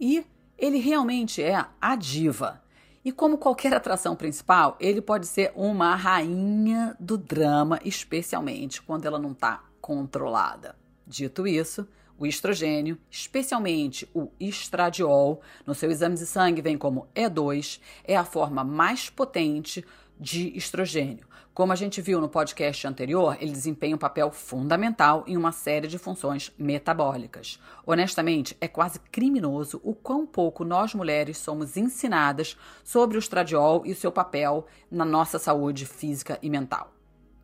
e 0.00 0.24
ele 0.56 0.78
realmente 0.78 1.42
é 1.42 1.66
a 1.78 1.96
diva. 1.96 2.62
E 3.04 3.12
como 3.12 3.36
qualquer 3.36 3.74
atração 3.74 4.16
principal, 4.16 4.74
ele 4.80 5.02
pode 5.02 5.26
ser 5.26 5.52
uma 5.54 5.94
rainha 5.94 6.96
do 6.98 7.18
drama, 7.18 7.78
especialmente 7.84 8.80
quando 8.80 9.04
ela 9.04 9.18
não 9.18 9.32
está 9.32 9.64
controlada. 9.82 10.74
Dito 11.06 11.46
isso, 11.46 11.86
o 12.18 12.26
estrogênio, 12.26 12.98
especialmente 13.10 14.08
o 14.12 14.28
estradiol, 14.40 15.40
no 15.64 15.74
seu 15.74 15.90
exame 15.90 16.16
de 16.16 16.26
sangue 16.26 16.60
vem 16.60 16.76
como 16.76 17.06
E2, 17.14 17.80
é 18.04 18.16
a 18.16 18.24
forma 18.24 18.64
mais 18.64 19.08
potente 19.08 19.84
de 20.18 20.56
estrogênio. 20.56 21.28
Como 21.54 21.72
a 21.72 21.76
gente 21.76 22.00
viu 22.00 22.20
no 22.20 22.28
podcast 22.28 22.86
anterior, 22.86 23.36
ele 23.40 23.50
desempenha 23.50 23.96
um 23.96 23.98
papel 23.98 24.30
fundamental 24.30 25.24
em 25.26 25.36
uma 25.36 25.50
série 25.50 25.88
de 25.88 25.98
funções 25.98 26.52
metabólicas. 26.56 27.58
Honestamente, 27.84 28.56
é 28.60 28.68
quase 28.68 29.00
criminoso 29.10 29.80
o 29.82 29.92
quão 29.92 30.24
pouco 30.24 30.64
nós 30.64 30.94
mulheres 30.94 31.38
somos 31.38 31.76
ensinadas 31.76 32.56
sobre 32.84 33.16
o 33.16 33.18
estradiol 33.18 33.82
e 33.84 33.90
o 33.90 33.96
seu 33.96 34.12
papel 34.12 34.66
na 34.88 35.04
nossa 35.04 35.36
saúde 35.38 35.84
física 35.84 36.38
e 36.40 36.48
mental. 36.48 36.97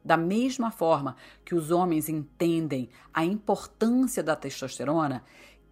Da 0.04 0.16
mesma 0.16 0.70
forma 0.70 1.16
que 1.44 1.54
os 1.54 1.70
homens 1.70 2.08
entendem 2.08 2.90
a 3.12 3.24
importância 3.24 4.22
da 4.22 4.36
testosterona, 4.36 5.24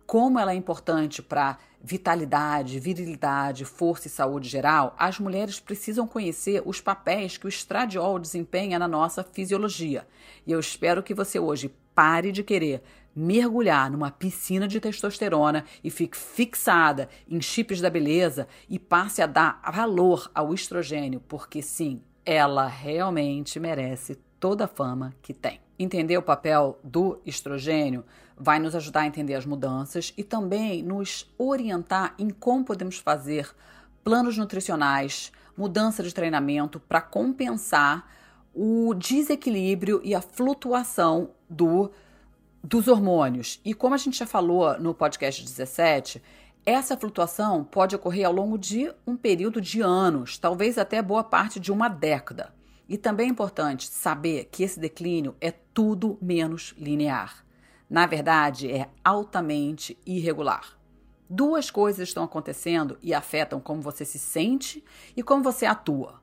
como 0.06 0.38
ela 0.38 0.52
é 0.52 0.54
importante 0.54 1.22
para 1.22 1.58
vitalidade, 1.82 2.78
virilidade, 2.78 3.64
força 3.64 4.06
e 4.06 4.10
saúde 4.10 4.48
geral, 4.48 4.94
as 4.98 5.18
mulheres 5.18 5.58
precisam 5.60 6.06
conhecer 6.06 6.62
os 6.64 6.80
papéis 6.80 7.36
que 7.36 7.46
o 7.46 7.48
estradiol 7.48 8.18
desempenha 8.18 8.78
na 8.78 8.88
nossa 8.88 9.22
fisiologia. 9.24 10.06
E 10.46 10.52
eu 10.52 10.60
espero 10.60 11.02
que 11.02 11.14
você 11.14 11.38
hoje 11.38 11.74
pare 11.94 12.32
de 12.32 12.42
querer 12.42 12.82
mergulhar 13.14 13.90
numa 13.90 14.10
piscina 14.10 14.66
de 14.66 14.80
testosterona 14.80 15.64
e 15.84 15.90
fique 15.90 16.16
fixada 16.16 17.08
em 17.28 17.40
chips 17.42 17.80
da 17.80 17.90
beleza 17.90 18.48
e 18.68 18.78
passe 18.78 19.20
a 19.20 19.26
dar 19.26 19.60
valor 19.72 20.30
ao 20.34 20.54
estrogênio, 20.54 21.20
porque 21.28 21.60
sim, 21.60 22.02
ela 22.24 22.66
realmente 22.66 23.58
merece 23.58 24.16
toda 24.38 24.64
a 24.64 24.68
fama 24.68 25.14
que 25.22 25.32
tem. 25.32 25.60
Entender 25.78 26.16
o 26.16 26.22
papel 26.22 26.78
do 26.82 27.20
estrogênio 27.24 28.04
vai 28.36 28.58
nos 28.58 28.74
ajudar 28.74 29.00
a 29.00 29.06
entender 29.06 29.34
as 29.34 29.46
mudanças 29.46 30.12
e 30.16 30.22
também 30.22 30.82
nos 30.82 31.32
orientar 31.38 32.14
em 32.18 32.30
como 32.30 32.64
podemos 32.64 32.98
fazer 32.98 33.50
planos 34.04 34.36
nutricionais, 34.36 35.32
mudança 35.56 36.02
de 36.02 36.12
treinamento 36.12 36.80
para 36.80 37.00
compensar 37.00 38.08
o 38.54 38.94
desequilíbrio 38.94 40.00
e 40.04 40.14
a 40.14 40.20
flutuação 40.20 41.30
do, 41.48 41.90
dos 42.62 42.88
hormônios. 42.88 43.60
E 43.64 43.72
como 43.74 43.94
a 43.94 43.98
gente 43.98 44.18
já 44.18 44.26
falou 44.26 44.78
no 44.78 44.94
podcast 44.94 45.42
17, 45.42 46.22
essa 46.64 46.96
flutuação 46.96 47.64
pode 47.64 47.96
ocorrer 47.96 48.24
ao 48.24 48.32
longo 48.32 48.56
de 48.56 48.92
um 49.04 49.16
período 49.16 49.60
de 49.60 49.80
anos, 49.80 50.38
talvez 50.38 50.78
até 50.78 51.02
boa 51.02 51.24
parte 51.24 51.58
de 51.58 51.72
uma 51.72 51.88
década. 51.88 52.54
E 52.88 52.96
também 52.96 53.26
é 53.26 53.30
importante 53.30 53.88
saber 53.88 54.48
que 54.50 54.62
esse 54.62 54.78
declínio 54.78 55.34
é 55.40 55.50
tudo 55.50 56.18
menos 56.22 56.72
linear. 56.78 57.44
Na 57.90 58.06
verdade, 58.06 58.70
é 58.70 58.88
altamente 59.02 59.98
irregular. 60.06 60.78
Duas 61.28 61.70
coisas 61.70 62.08
estão 62.08 62.22
acontecendo 62.22 62.96
e 63.02 63.12
afetam 63.12 63.58
como 63.58 63.82
você 63.82 64.04
se 64.04 64.18
sente 64.18 64.84
e 65.16 65.22
como 65.22 65.42
você 65.42 65.66
atua. 65.66 66.20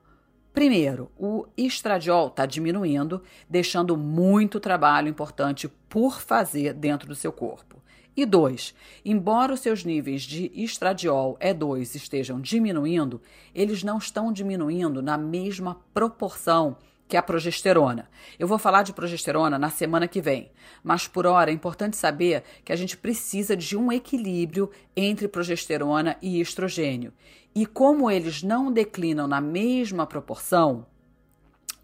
Primeiro, 0.52 1.10
o 1.18 1.46
estradiol 1.56 2.28
está 2.28 2.46
diminuindo, 2.46 3.22
deixando 3.48 3.96
muito 3.96 4.58
trabalho 4.58 5.08
importante 5.08 5.68
por 5.88 6.20
fazer 6.20 6.72
dentro 6.72 7.08
do 7.08 7.14
seu 7.14 7.32
corpo. 7.32 7.79
E 8.16 8.26
dois, 8.26 8.74
embora 9.04 9.54
os 9.54 9.60
seus 9.60 9.84
níveis 9.84 10.22
de 10.22 10.50
estradiol 10.54 11.38
E2 11.40 11.94
estejam 11.94 12.40
diminuindo, 12.40 13.20
eles 13.54 13.82
não 13.82 13.98
estão 13.98 14.32
diminuindo 14.32 15.00
na 15.00 15.16
mesma 15.16 15.80
proporção 15.94 16.76
que 17.10 17.16
a 17.16 17.22
progesterona. 17.22 18.08
Eu 18.38 18.46
vou 18.46 18.58
falar 18.58 18.82
de 18.82 18.92
progesterona 18.92 19.58
na 19.58 19.68
semana 19.68 20.06
que 20.06 20.20
vem, 20.20 20.50
mas 20.82 21.08
por 21.08 21.26
hora 21.26 21.50
é 21.50 21.54
importante 21.54 21.96
saber 21.96 22.44
que 22.64 22.72
a 22.72 22.76
gente 22.76 22.96
precisa 22.96 23.56
de 23.56 23.76
um 23.76 23.90
equilíbrio 23.90 24.70
entre 24.96 25.26
progesterona 25.26 26.16
e 26.22 26.40
estrogênio. 26.40 27.12
E 27.52 27.66
como 27.66 28.08
eles 28.08 28.44
não 28.44 28.72
declinam 28.72 29.26
na 29.26 29.40
mesma 29.40 30.06
proporção, 30.06 30.86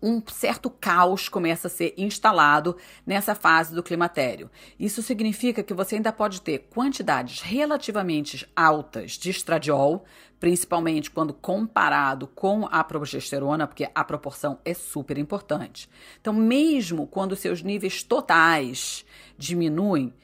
um 0.06 0.22
certo 0.28 0.70
caos 0.70 1.28
começa 1.28 1.66
a 1.66 1.70
ser 1.70 1.92
instalado 1.98 2.76
nessa 3.04 3.34
fase 3.34 3.74
do 3.74 3.82
climatério. 3.82 4.48
Isso 4.78 5.02
significa 5.02 5.64
que 5.64 5.74
você 5.74 5.96
ainda 5.96 6.12
pode 6.12 6.40
ter 6.40 6.68
quantidades 6.70 7.40
relativamente 7.40 8.48
altas 8.54 9.12
de 9.12 9.30
estradiol, 9.30 10.04
principalmente 10.38 11.10
quando 11.10 11.34
comparado 11.34 12.28
com 12.28 12.68
a 12.70 12.84
progesterona, 12.84 13.66
porque 13.66 13.90
a 13.92 14.04
proporção 14.04 14.60
é 14.64 14.72
super 14.74 15.18
importante. 15.18 15.90
Então, 16.20 16.32
mesmo 16.32 17.08
quando 17.08 17.34
seus 17.34 17.60
níveis 17.60 18.04
totais 18.04 19.04
diminuem, 19.36 20.14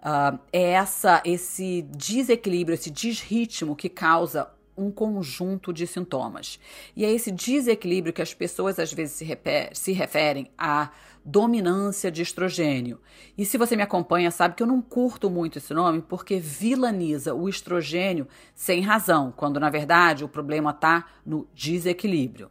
uh, 0.00 0.36
é 0.52 0.70
essa, 0.72 1.22
esse 1.24 1.82
desequilíbrio, 1.82 2.74
esse 2.74 2.90
desritmo 2.90 3.76
que 3.76 3.88
causa 3.88 4.50
um 4.78 4.90
conjunto 4.90 5.72
de 5.72 5.86
sintomas. 5.86 6.60
E 6.94 7.04
é 7.04 7.12
esse 7.12 7.32
desequilíbrio 7.32 8.12
que 8.12 8.22
as 8.22 8.32
pessoas 8.32 8.78
às 8.78 8.92
vezes 8.92 9.16
se, 9.16 9.38
se 9.72 9.92
referem 9.92 10.50
a 10.56 10.90
dominância 11.24 12.10
de 12.10 12.22
estrogênio. 12.22 13.00
E 13.36 13.44
se 13.44 13.58
você 13.58 13.76
me 13.76 13.82
acompanha, 13.82 14.30
sabe 14.30 14.54
que 14.54 14.62
eu 14.62 14.66
não 14.66 14.80
curto 14.80 15.28
muito 15.28 15.58
esse 15.58 15.74
nome 15.74 16.00
porque 16.00 16.38
vilaniza 16.38 17.34
o 17.34 17.48
estrogênio 17.48 18.26
sem 18.54 18.80
razão, 18.80 19.32
quando 19.36 19.60
na 19.60 19.68
verdade 19.68 20.24
o 20.24 20.28
problema 20.28 20.70
está 20.70 21.06
no 21.26 21.46
desequilíbrio. 21.52 22.50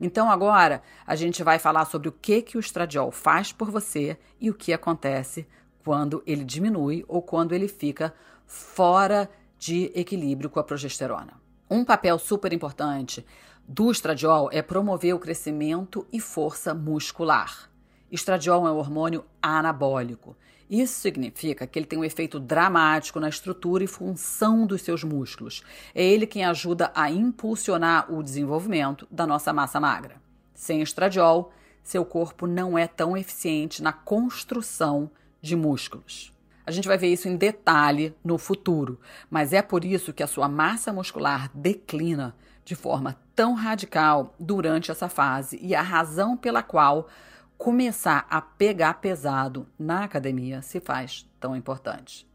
Então 0.00 0.30
agora 0.30 0.82
a 1.06 1.14
gente 1.14 1.42
vai 1.42 1.58
falar 1.58 1.84
sobre 1.84 2.08
o 2.08 2.12
que 2.12 2.42
que 2.42 2.56
o 2.56 2.60
estradiol 2.60 3.10
faz 3.10 3.52
por 3.52 3.70
você 3.70 4.18
e 4.40 4.50
o 4.50 4.54
que 4.54 4.72
acontece 4.72 5.46
quando 5.84 6.22
ele 6.26 6.44
diminui 6.44 7.04
ou 7.08 7.22
quando 7.22 7.52
ele 7.52 7.68
fica 7.68 8.14
fora 8.46 9.30
de 9.58 9.92
equilíbrio 9.94 10.48
com 10.48 10.58
a 10.58 10.64
progesterona. 10.64 11.40
Um 11.72 11.84
papel 11.84 12.18
super 12.18 12.52
importante 12.52 13.24
do 13.66 13.92
estradiol 13.92 14.48
é 14.50 14.60
promover 14.60 15.14
o 15.14 15.20
crescimento 15.20 16.04
e 16.12 16.18
força 16.18 16.74
muscular. 16.74 17.70
Estradiol 18.10 18.66
é 18.66 18.72
um 18.72 18.76
hormônio 18.76 19.24
anabólico. 19.40 20.36
Isso 20.68 20.94
significa 20.94 21.68
que 21.68 21.78
ele 21.78 21.86
tem 21.86 21.96
um 21.96 22.04
efeito 22.04 22.40
dramático 22.40 23.20
na 23.20 23.28
estrutura 23.28 23.84
e 23.84 23.86
função 23.86 24.66
dos 24.66 24.82
seus 24.82 25.04
músculos. 25.04 25.62
É 25.94 26.04
ele 26.04 26.26
quem 26.26 26.44
ajuda 26.44 26.90
a 26.92 27.08
impulsionar 27.08 28.12
o 28.12 28.20
desenvolvimento 28.20 29.06
da 29.08 29.24
nossa 29.24 29.52
massa 29.52 29.78
magra. 29.78 30.20
Sem 30.52 30.82
estradiol, 30.82 31.52
seu 31.84 32.04
corpo 32.04 32.48
não 32.48 32.76
é 32.76 32.88
tão 32.88 33.16
eficiente 33.16 33.80
na 33.80 33.92
construção 33.92 35.08
de 35.40 35.54
músculos. 35.54 36.32
A 36.66 36.70
gente 36.70 36.86
vai 36.86 36.98
ver 36.98 37.08
isso 37.08 37.28
em 37.28 37.36
detalhe 37.36 38.14
no 38.24 38.38
futuro, 38.38 39.00
mas 39.28 39.52
é 39.52 39.62
por 39.62 39.84
isso 39.84 40.12
que 40.12 40.22
a 40.22 40.26
sua 40.26 40.48
massa 40.48 40.92
muscular 40.92 41.50
declina 41.54 42.34
de 42.64 42.74
forma 42.74 43.18
tão 43.34 43.54
radical 43.54 44.34
durante 44.38 44.90
essa 44.90 45.08
fase 45.08 45.58
e 45.62 45.74
a 45.74 45.82
razão 45.82 46.36
pela 46.36 46.62
qual 46.62 47.08
começar 47.56 48.26
a 48.30 48.40
pegar 48.40 48.94
pesado 48.94 49.66
na 49.78 50.04
academia 50.04 50.62
se 50.62 50.80
faz 50.80 51.28
tão 51.38 51.56
importante. 51.56 52.28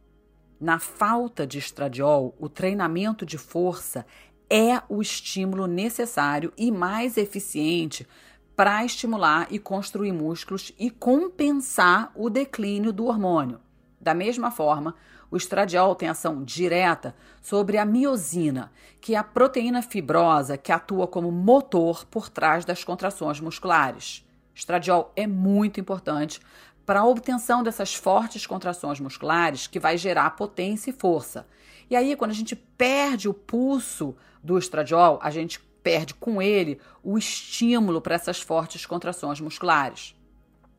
Na 0.60 0.80
falta 0.80 1.46
de 1.46 1.58
estradiol, 1.58 2.36
o 2.40 2.48
treinamento 2.48 3.26
de 3.26 3.38
força 3.38 4.06
é 4.50 4.82
o 4.88 5.02
estímulo 5.02 5.68
necessário 5.68 6.54
e 6.58 6.72
mais 6.72 7.18
eficiente 7.18 8.08
para 8.56 8.86
estimular 8.86 9.48
e 9.52 9.60
construir 9.60 10.12
músculos 10.12 10.72
e 10.80 10.90
compensar 10.90 12.12
o 12.16 12.30
declínio 12.30 12.94
do 12.94 13.06
hormônio. 13.06 13.60
Da 14.06 14.14
mesma 14.14 14.52
forma, 14.52 14.94
o 15.32 15.36
estradiol 15.36 15.96
tem 15.96 16.08
ação 16.08 16.44
direta 16.44 17.16
sobre 17.42 17.76
a 17.80 17.84
miosina, 17.84 18.72
que 19.02 19.16
é 19.16 19.18
a 19.18 19.24
proteína 19.24 19.82
fibrosa 19.82 20.60
que 20.60 20.72
atua 20.72 21.08
como 21.08 21.32
motor 21.32 22.06
por 22.06 22.30
trás 22.30 22.64
das 22.64 22.84
contrações 22.84 23.40
musculares. 23.40 24.24
Estradiol 24.54 25.12
é 25.16 25.26
muito 25.26 25.80
importante 25.80 26.40
para 26.86 27.00
a 27.00 27.04
obtenção 27.04 27.64
dessas 27.64 27.96
fortes 27.96 28.46
contrações 28.46 29.00
musculares 29.00 29.66
que 29.66 29.80
vai 29.80 29.98
gerar 29.98 30.36
potência 30.36 30.92
e 30.92 30.94
força. 30.94 31.48
E 31.90 31.96
aí, 31.96 32.16
quando 32.16 32.30
a 32.30 32.36
gente 32.36 32.56
perde 32.56 33.28
o 33.28 33.34
pulso 33.34 34.16
do 34.44 34.56
estradiol, 34.56 35.18
a 35.20 35.32
gente 35.32 35.60
perde 35.82 36.14
com 36.14 36.40
ele 36.40 36.80
o 37.04 37.18
estímulo 37.18 38.00
para 38.00 38.14
essas 38.14 38.40
fortes 38.40 38.86
contrações 38.86 39.42
musculares. 39.42 40.15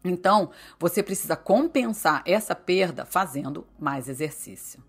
Então, 0.08 0.50
você 0.78 1.02
precisa 1.02 1.36
compensar 1.36 2.22
essa 2.26 2.54
perda 2.54 3.04
fazendo 3.04 3.66
mais 3.78 4.08
exercício. 4.08 4.82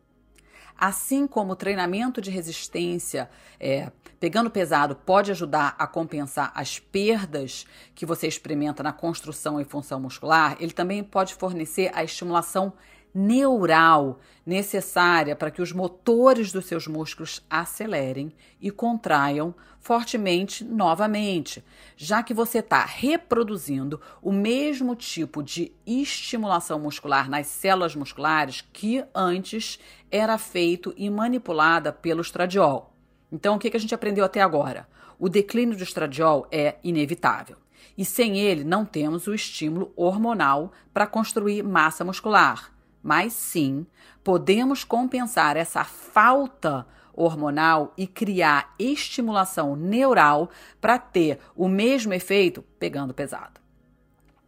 Assim 0.78 1.26
como 1.26 1.54
o 1.54 1.56
treinamento 1.56 2.22
de 2.22 2.30
resistência, 2.30 3.30
é, 3.60 3.92
pegando 4.20 4.52
pesado, 4.52 4.96
pode 4.96 5.32
ajudar 5.32 5.76
a 5.80 5.88
compensar 5.88 6.52
as 6.54 6.78
perdas 6.78 7.66
que 7.96 8.06
você 8.06 8.28
experimenta 8.28 8.84
na 8.84 8.94
construção 8.94 9.60
e 9.60 9.66
função 9.66 10.00
muscular, 10.00 10.56
ele 10.60 10.72
também 10.72 11.04
pode 11.04 11.34
fornecer 11.34 11.90
a 11.96 12.04
estimulação 12.04 12.74
neural 13.18 14.20
necessária 14.46 15.36
para 15.36 15.50
que 15.50 15.60
os 15.60 15.72
motores 15.72 16.52
dos 16.52 16.68
seus 16.68 16.88
músculos 16.88 17.44
acelerem 17.50 18.32
e 18.62 18.70
contraiam 18.70 19.56
fortemente 19.80 20.64
novamente, 20.64 21.66
já 21.96 22.22
que 22.22 22.32
você 22.32 22.60
está 22.60 22.86
reproduzindo 22.86 24.00
o 24.22 24.32
mesmo 24.32 24.96
tipo 24.96 25.42
de 25.42 25.72
estimulação 25.86 26.80
muscular 26.80 27.28
nas 27.28 27.48
células 27.48 27.96
musculares 27.96 28.64
que 28.72 29.04
antes 29.16 29.80
era 30.12 30.38
feito 30.38 30.94
e 30.96 31.10
manipulada 31.10 31.92
pelo 31.92 32.22
estradiol. 32.22 32.94
Então, 33.32 33.56
o 33.56 33.60
que, 33.60 33.76
a 33.76 33.80
gente 33.80 33.96
aprendeu 33.96 34.24
até 34.24 34.42
agora? 34.42 34.88
O 35.18 35.28
declínio 35.28 35.76
do 35.76 35.84
estradiol 35.84 36.48
é 36.52 36.76
inevitável. 36.84 37.58
E 37.98 38.06
sem 38.06 38.38
ele, 38.38 38.64
não 38.64 38.86
temos 38.86 39.26
o 39.26 39.34
estímulo 39.34 39.92
hormonal 39.96 40.72
para 40.94 41.08
construir 41.08 41.64
massa 41.64 42.06
muscular 42.06 42.77
mas 43.08 43.32
sim 43.32 43.88
podemos 44.22 44.84
compensar 44.84 45.56
essa 45.56 45.86
falta 45.86 46.86
hormonal 47.14 47.94
e 47.98 48.06
criar 48.06 48.76
estimulação 48.78 49.78
neural 49.78 50.50
para 50.82 51.00
ter 51.00 51.40
o 51.56 51.70
mesmo 51.70 52.14
efeito 52.14 52.62
pegando 52.78 53.14
pesado. 53.14 53.62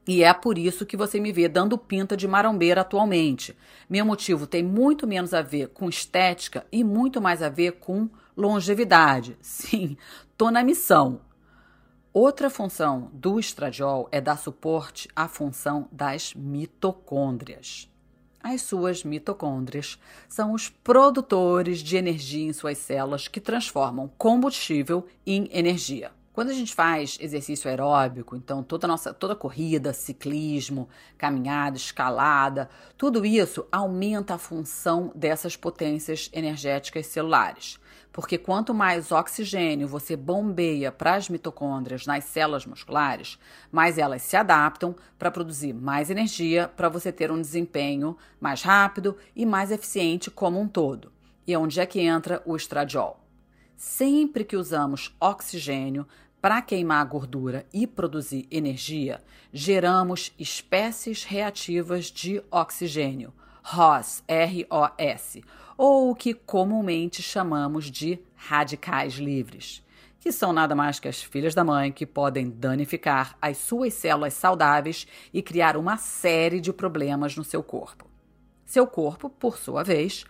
E 0.06 0.26
é 0.26 0.34
por 0.34 0.58
isso 0.58 0.86
que 0.86 0.98
você 0.98 1.22
me 1.22 1.32
vê 1.32 1.48
dando 1.48 1.78
pinta 1.78 2.18
de 2.18 2.28
marombeira 2.28 2.82
atualmente. 2.82 3.58
Meu 3.90 4.06
motivo 4.06 4.46
tem 4.46 4.62
muito 4.62 5.08
menos 5.08 5.34
a 5.34 5.42
ver 5.42 5.70
com 5.70 5.88
estética 5.88 6.66
e 6.70 6.84
muito 6.84 7.22
mais 7.22 7.42
a 7.42 7.48
ver 7.48 7.80
com 7.80 8.10
longevidade. 8.36 9.38
Sim, 9.42 9.96
tô 10.38 10.52
na 10.52 10.66
missão. 10.66 11.22
Outra 12.12 12.50
função 12.50 13.10
do 13.14 13.40
estradiol 13.40 14.10
é 14.12 14.20
dar 14.20 14.38
suporte 14.38 15.08
à 15.16 15.30
função 15.30 15.88
das 15.94 16.34
mitocôndrias. 16.34 17.90
As 18.42 18.62
suas 18.62 19.04
mitocôndrias 19.04 20.00
são 20.28 20.54
os 20.54 20.70
produtores 20.70 21.80
de 21.80 21.98
energia 21.98 22.48
em 22.48 22.54
suas 22.54 22.78
células 22.78 23.28
que 23.28 23.42
transformam 23.42 24.10
combustível 24.18 25.06
em 25.26 25.50
energia. 25.52 26.12
Quando 26.32 26.52
a 26.52 26.54
gente 26.54 26.74
faz 26.74 27.18
exercício 27.20 27.70
aeróbico, 27.70 28.38
então 28.38 28.64
toda 28.64 28.88
nossa 28.88 29.14
toda 29.14 29.36
corrida, 29.36 29.92
ciclismo, 29.92 30.88
caminhada, 31.18 31.76
escalada, 31.76 32.70
tudo 32.98 33.26
isso 33.26 33.68
aumenta 33.70 34.36
a 34.36 34.38
função 34.38 35.12
dessas 35.14 35.58
potências 35.58 36.30
energéticas 36.32 37.08
celulares. 37.08 37.78
Porque 38.12 38.38
quanto 38.38 38.74
mais 38.74 39.12
oxigênio 39.12 39.88
você 39.88 40.16
bombeia 40.16 40.92
para 40.92 41.16
as 41.16 41.30
mitocôndrias 41.30 42.06
nas 42.06 42.24
células 42.24 42.66
musculares, 42.66 43.38
mais 43.72 43.98
elas 43.98 44.22
se 44.24 44.36
adaptam 44.36 44.96
para 45.18 45.32
produzir 45.32 45.74
mais 45.74 46.10
energia 46.10 46.68
para 46.68 46.90
você 46.90 47.12
ter 47.12 47.32
um 47.32 47.40
desempenho 47.40 48.18
mais 48.40 48.64
rápido 48.64 49.16
e 49.36 49.46
mais 49.46 49.72
eficiente 49.72 50.32
como 50.32 50.60
um 50.60 50.68
todo. 50.68 51.12
E 51.46 51.54
é 51.54 51.60
onde 51.60 51.80
é 51.80 51.86
que 51.86 52.00
entra 52.00 52.42
o 52.46 52.56
estradiol. 52.56 53.20
Sempre 53.76 54.44
que 54.44 54.58
usamos 54.58 55.16
oxigênio, 55.20 56.06
para 56.42 56.62
queimar 56.62 57.02
a 57.02 57.06
gordura 57.06 57.66
e 57.74 57.86
produzir 57.86 58.48
energia, 58.50 59.22
geramos 59.52 60.34
espécies 60.40 61.26
reativas 61.26 62.06
de 62.06 62.42
oxigênio, 62.50 63.34
ROS, 63.62 64.24
R-O-S, 64.26 65.44
ou 65.80 66.12
o 66.12 66.16
que 66.16 66.34
comumente 66.34 67.24
chamamos 67.24 67.86
de 67.90 68.20
radicais 68.36 69.14
livres, 69.14 69.82
que 70.20 70.30
são 70.30 70.52
nada 70.52 70.76
mais 70.76 71.00
que 71.00 71.08
as 71.08 71.24
filhas 71.24 71.56
da 71.56 71.64
mãe 71.64 71.90
que 71.90 72.06
podem 72.06 72.50
danificar 72.50 73.38
as 73.42 73.60
suas 73.60 73.94
células 73.94 74.34
saudáveis 74.34 75.08
e 75.34 75.42
criar 75.42 75.78
uma 75.78 75.96
série 75.96 76.60
de 76.60 76.74
problemas 76.74 77.38
no 77.38 77.46
seu 77.46 77.64
corpo. 77.64 78.06
Seu 78.66 78.86
corpo, 78.86 79.30
por 79.30 79.58
sua 79.58 79.82
vez, 79.82 80.26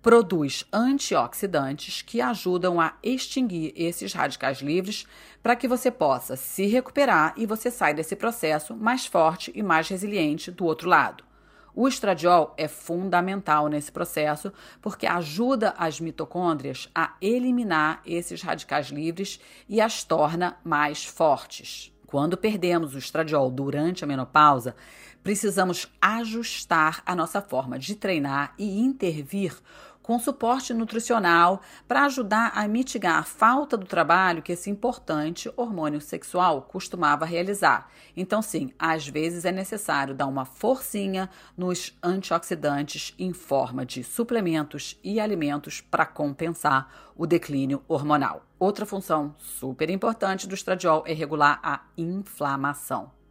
produz 0.00 0.64
antioxidantes 0.72 2.00
que 2.00 2.20
ajudam 2.20 2.80
a 2.80 2.94
extinguir 3.02 3.72
esses 3.74 4.12
radicais 4.12 4.58
livres 4.58 5.04
para 5.42 5.56
que 5.56 5.66
você 5.66 5.90
possa 5.90 6.36
se 6.36 6.66
recuperar 6.66 7.34
e 7.36 7.44
você 7.44 7.72
saia 7.72 7.92
desse 7.92 8.14
processo 8.14 8.76
mais 8.76 9.04
forte 9.04 9.50
e 9.52 9.64
mais 9.64 9.88
resiliente 9.88 10.48
do 10.52 10.64
outro 10.64 10.88
lado. 10.88 11.31
O 11.74 11.88
estradiol 11.88 12.54
é 12.58 12.68
fundamental 12.68 13.68
nesse 13.68 13.90
processo 13.90 14.52
porque 14.80 15.06
ajuda 15.06 15.74
as 15.78 16.00
mitocôndrias 16.00 16.88
a 16.94 17.14
eliminar 17.20 18.02
esses 18.04 18.42
radicais 18.42 18.88
livres 18.88 19.40
e 19.68 19.80
as 19.80 20.04
torna 20.04 20.56
mais 20.62 21.04
fortes. 21.04 21.90
Quando 22.06 22.36
perdemos 22.36 22.94
o 22.94 22.98
estradiol 22.98 23.50
durante 23.50 24.04
a 24.04 24.06
menopausa, 24.06 24.76
precisamos 25.22 25.90
ajustar 25.98 27.02
a 27.06 27.16
nossa 27.16 27.40
forma 27.40 27.78
de 27.78 27.94
treinar 27.94 28.52
e 28.58 28.80
intervir 28.80 29.56
com 30.02 30.18
suporte 30.18 30.74
nutricional 30.74 31.60
para 31.86 32.04
ajudar 32.04 32.52
a 32.54 32.66
mitigar 32.66 33.18
a 33.18 33.22
falta 33.22 33.76
do 33.76 33.86
trabalho 33.86 34.42
que 34.42 34.52
esse 34.52 34.68
importante 34.68 35.52
hormônio 35.56 36.00
sexual 36.00 36.62
costumava 36.62 37.24
realizar. 37.24 37.88
Então, 38.16 38.42
sim, 38.42 38.72
às 38.78 39.06
vezes 39.06 39.44
é 39.44 39.52
necessário 39.52 40.14
dar 40.14 40.26
uma 40.26 40.44
forcinha 40.44 41.30
nos 41.56 41.96
antioxidantes 42.02 43.14
em 43.18 43.32
forma 43.32 43.86
de 43.86 44.02
suplementos 44.02 44.98
e 45.02 45.20
alimentos 45.20 45.80
para 45.80 46.04
compensar 46.04 47.12
o 47.16 47.26
declínio 47.26 47.82
hormonal. 47.86 48.44
Outra 48.58 48.84
função 48.84 49.34
super 49.38 49.88
importante 49.90 50.48
do 50.48 50.54
estradiol 50.54 51.04
é 51.06 51.12
regular 51.12 51.60
a 51.62 51.82
inflamação. 51.96 53.21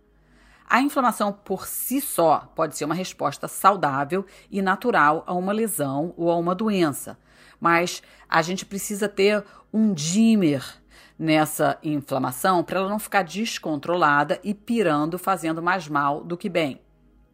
A 0.71 0.81
inflamação 0.81 1.33
por 1.33 1.67
si 1.67 1.99
só 1.99 2.49
pode 2.55 2.77
ser 2.77 2.85
uma 2.85 2.95
resposta 2.95 3.45
saudável 3.45 4.25
e 4.49 4.61
natural 4.61 5.21
a 5.27 5.33
uma 5.33 5.51
lesão 5.51 6.13
ou 6.15 6.31
a 6.31 6.37
uma 6.37 6.55
doença, 6.55 7.19
mas 7.59 8.01
a 8.29 8.41
gente 8.41 8.65
precisa 8.65 9.09
ter 9.09 9.43
um 9.73 9.93
dimmer 9.93 10.63
nessa 11.19 11.77
inflamação 11.83 12.63
para 12.63 12.79
ela 12.79 12.87
não 12.87 12.99
ficar 12.99 13.23
descontrolada 13.23 14.39
e 14.45 14.53
pirando, 14.53 15.19
fazendo 15.19 15.61
mais 15.61 15.89
mal 15.89 16.23
do 16.23 16.37
que 16.37 16.47
bem. 16.47 16.79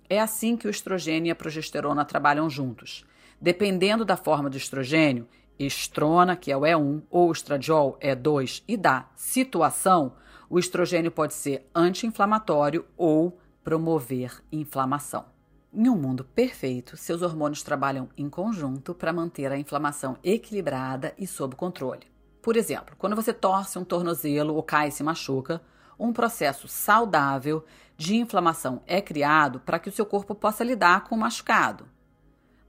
É 0.10 0.20
assim 0.20 0.58
que 0.58 0.66
o 0.66 0.72
estrogênio 0.72 1.30
e 1.30 1.32
a 1.32 1.36
progesterona 1.36 2.04
trabalham 2.04 2.50
juntos. 2.50 3.06
Dependendo 3.40 4.04
da 4.04 4.18
forma 4.18 4.50
do 4.50 4.58
estrogênio, 4.58 5.28
estrona, 5.60 6.36
que 6.36 6.52
é 6.52 6.58
o 6.58 6.62
E1, 6.62 7.04
ou 7.12 7.32
estradiol, 7.32 8.00
E2, 8.02 8.64
e 8.68 8.76
da 8.76 9.06
situação, 9.16 10.14
o 10.50 10.60
estrogênio 10.60 11.12
pode 11.12 11.34
ser 11.34 11.70
anti-inflamatório 11.74 12.86
ou 12.96 13.40
promover 13.64 14.42
inflamação. 14.52 15.26
Em 15.74 15.90
um 15.90 15.96
mundo 15.96 16.24
perfeito, 16.24 16.96
seus 16.96 17.22
hormônios 17.22 17.62
trabalham 17.62 18.10
em 18.18 18.30
conjunto 18.30 18.96
para 18.96 19.12
manter 19.12 19.52
a 19.52 19.58
inflamação 19.58 20.18
equilibrada 20.24 21.14
e 21.18 21.28
sob 21.28 21.56
controle. 21.56 22.08
Por 22.42 22.56
exemplo, 22.56 22.96
quando 22.98 23.16
você 23.16 23.34
torce 23.34 23.78
um 23.78 23.84
tornozelo 23.84 24.56
ou 24.56 24.64
cai 24.64 24.88
e 24.88 24.92
se 24.92 25.04
machuca, 25.04 25.62
um 26.00 26.14
processo 26.14 26.68
saudável 26.68 27.66
de 27.98 28.16
inflamação 28.16 28.82
é 28.88 29.02
criado 29.02 29.60
para 29.60 29.80
que 29.80 29.90
o 29.90 29.92
seu 29.92 30.06
corpo 30.06 30.34
possa 30.34 30.64
lidar 30.64 31.04
com 31.04 31.16
o 31.16 31.20
machucado. 31.20 31.86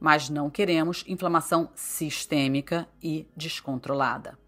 Mas 0.01 0.29
não 0.29 0.51
queremos 0.51 1.05
inflamação 1.07 1.71
sistêmica 1.75 2.89
e 3.03 3.29
descontrolada. 3.37 4.39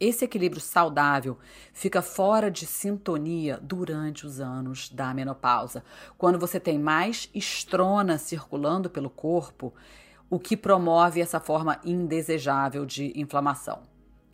Esse 0.00 0.24
equilíbrio 0.24 0.62
saudável 0.62 1.36
fica 1.74 2.00
fora 2.00 2.50
de 2.50 2.64
sintonia 2.64 3.58
durante 3.60 4.24
os 4.24 4.40
anos 4.40 4.88
da 4.88 5.12
menopausa, 5.12 5.84
quando 6.16 6.38
você 6.38 6.58
tem 6.58 6.78
mais 6.78 7.28
estrona 7.34 8.16
circulando 8.16 8.88
pelo 8.88 9.10
corpo, 9.10 9.74
o 10.30 10.38
que 10.38 10.56
promove 10.56 11.20
essa 11.20 11.38
forma 11.38 11.78
indesejável 11.84 12.86
de 12.86 13.12
inflamação. 13.14 13.82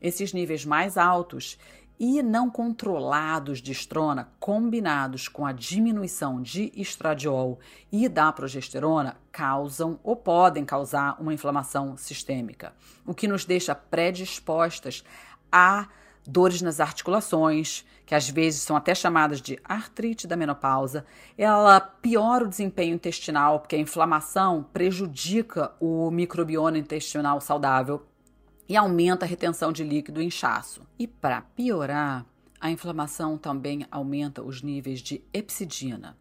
Esses 0.00 0.32
níveis 0.32 0.64
mais 0.64 0.96
altos 0.96 1.58
e 1.98 2.22
não 2.22 2.50
controlados 2.50 3.60
de 3.60 3.72
estrona, 3.72 4.28
combinados 4.38 5.28
com 5.28 5.46
a 5.46 5.52
diminuição 5.52 6.42
de 6.42 6.70
estradiol 6.76 7.58
e 7.90 8.08
da 8.08 8.30
progesterona, 8.30 9.16
causam 9.32 9.98
ou 10.04 10.14
podem 10.14 10.64
causar 10.64 11.20
uma 11.20 11.34
inflamação 11.34 11.96
sistêmica, 11.96 12.74
o 13.04 13.14
que 13.14 13.26
nos 13.26 13.44
deixa 13.44 13.74
predispostas 13.74 15.02
há 15.50 15.88
dores 16.26 16.60
nas 16.60 16.80
articulações, 16.80 17.84
que 18.04 18.14
às 18.14 18.28
vezes 18.28 18.62
são 18.62 18.76
até 18.76 18.94
chamadas 18.94 19.40
de 19.40 19.58
artrite 19.64 20.26
da 20.26 20.36
menopausa. 20.36 21.04
Ela 21.36 21.80
piora 21.80 22.44
o 22.44 22.48
desempenho 22.48 22.94
intestinal, 22.94 23.60
porque 23.60 23.76
a 23.76 23.80
inflamação 23.80 24.64
prejudica 24.72 25.72
o 25.80 26.10
microbioma 26.10 26.78
intestinal 26.78 27.40
saudável 27.40 28.06
e 28.68 28.76
aumenta 28.76 29.24
a 29.24 29.28
retenção 29.28 29.72
de 29.72 29.84
líquido 29.84 30.20
e 30.20 30.26
inchaço. 30.26 30.82
E 30.98 31.06
para 31.06 31.40
piorar, 31.40 32.26
a 32.60 32.70
inflamação 32.70 33.36
também 33.36 33.86
aumenta 33.90 34.42
os 34.42 34.62
níveis 34.62 35.00
de 35.00 35.22
epsidina, 35.32 36.16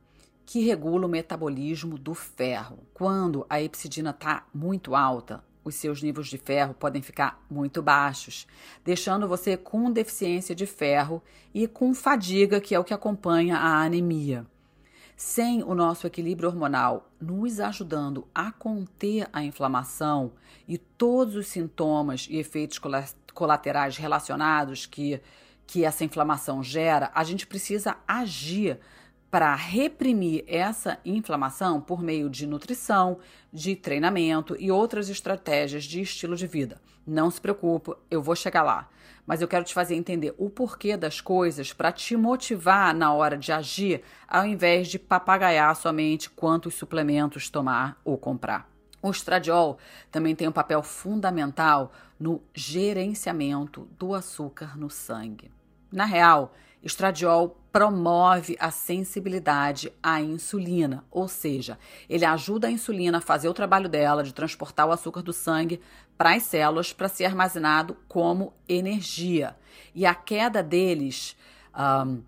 que 0.46 0.64
regula 0.64 1.06
o 1.06 1.10
metabolismo 1.10 1.98
do 1.98 2.14
ferro. 2.14 2.80
Quando 2.94 3.46
a 3.50 3.62
epsidina 3.62 4.12
está 4.12 4.46
muito 4.54 4.96
alta, 4.96 5.44
os 5.65 5.75
seus 5.75 6.01
níveis 6.01 6.28
de 6.28 6.38
ferro 6.38 6.75
podem 6.75 7.01
ficar 7.01 7.43
muito 7.49 7.82
baixos, 7.82 8.47
deixando 8.84 9.28
você 9.28 9.58
com 9.58 9.91
deficiência 9.91 10.54
de 10.54 10.67
ferro 10.67 11.21
e 11.51 11.67
com 11.67 11.93
fadiga, 11.93 12.62
que 12.62 12.75
é 12.75 12.80
o 12.80 12.84
que 12.84 12.93
acompanha 12.93 13.58
a 13.58 13.82
anemia. 13.82 14.45
Sem 15.17 15.63
o 15.63 15.73
nosso 15.73 16.06
equilíbrio 16.06 16.49
hormonal 16.49 17.10
nos 17.19 17.60
ajudando 17.60 18.28
a 18.36 18.51
conter 18.51 19.28
a 19.34 19.43
inflamação 19.43 20.34
e 20.67 20.78
todos 20.78 21.36
os 21.36 21.47
sintomas 21.47 22.28
e 22.30 22.38
efeitos 22.38 22.80
colaterais 23.34 23.97
relacionados 23.97 24.86
que, 24.86 25.19
que 25.65 25.84
essa 25.84 26.04
inflamação 26.04 26.62
gera, 26.62 27.12
a 27.15 27.23
gente 27.23 27.47
precisa 27.47 27.97
agir 28.08 28.80
para 29.36 29.54
reprimir 29.54 30.45
essa 30.48 30.98
inflamação 31.04 31.82
por 31.82 32.02
meio 32.02 32.30
de 32.30 32.48
nutrição, 32.48 33.19
de 33.52 33.76
treinamento 33.76 34.56
e 34.58 34.71
outras 34.71 35.10
estratégias 35.10 35.84
de 35.84 36.00
estilo 36.00 36.38
de 36.38 36.48
vida. 36.48 36.82
Não 37.06 37.30
se 37.30 37.41
preocupe, 37.41 37.91
eu 38.10 38.24
vou 38.24 38.34
chegar 38.34 38.63
lá. 38.63 38.88
Mas 39.28 39.41
eu 39.41 39.48
quero 39.50 39.65
te 39.65 39.74
fazer 39.74 39.95
entender 39.95 40.34
o 40.38 40.50
porquê 40.50 40.95
das 40.95 41.19
coisas 41.19 41.74
para 41.74 41.91
te 41.91 42.15
motivar 42.15 42.95
na 42.95 43.12
hora 43.12 43.38
de 43.38 43.52
agir, 43.52 44.04
ao 44.26 44.45
invés 44.45 44.88
de 44.88 44.98
papagaiar 44.98 45.76
somente 45.76 46.30
quantos 46.30 46.76
suplementos 46.76 47.50
tomar 47.50 48.00
ou 48.06 48.17
comprar. 48.17 48.69
O 49.02 49.12
estradiol 49.12 49.78
também 50.10 50.34
tem 50.34 50.48
um 50.48 50.54
papel 50.54 50.82
fundamental 50.82 51.91
no 52.17 52.41
gerenciamento 52.54 53.86
do 54.00 54.15
açúcar 54.15 54.78
no 54.78 54.89
sangue. 54.89 55.52
Na 55.91 56.06
real, 56.06 56.54
estradiol 56.86 57.58
promove 57.71 58.56
a 58.60 58.69
sensibilidade 58.71 59.91
à 60.02 60.21
insulina, 60.21 61.04
ou 61.12 61.28
seja, 61.28 61.78
ele 62.08 62.24
ajuda 62.24 62.67
a 62.67 62.71
insulina 62.71 63.17
a 63.17 63.21
fazer 63.21 63.50
o 63.50 63.54
trabalho 63.54 63.89
dela 63.89 64.24
de 64.24 64.34
transportar 64.34 64.88
o 64.88 64.91
açúcar 64.91 65.21
do 65.21 65.34
sangue 65.34 65.82
para 66.17 66.36
as 66.36 66.43
células 66.43 66.93
para 66.93 67.10
ser 67.10 67.26
armazenado 67.26 67.98
como 68.08 68.54
energia. 68.69 69.58
E 69.93 70.06
a 70.06 70.13
queda 70.13 70.62
deles 70.62 71.36
um, 71.76 72.21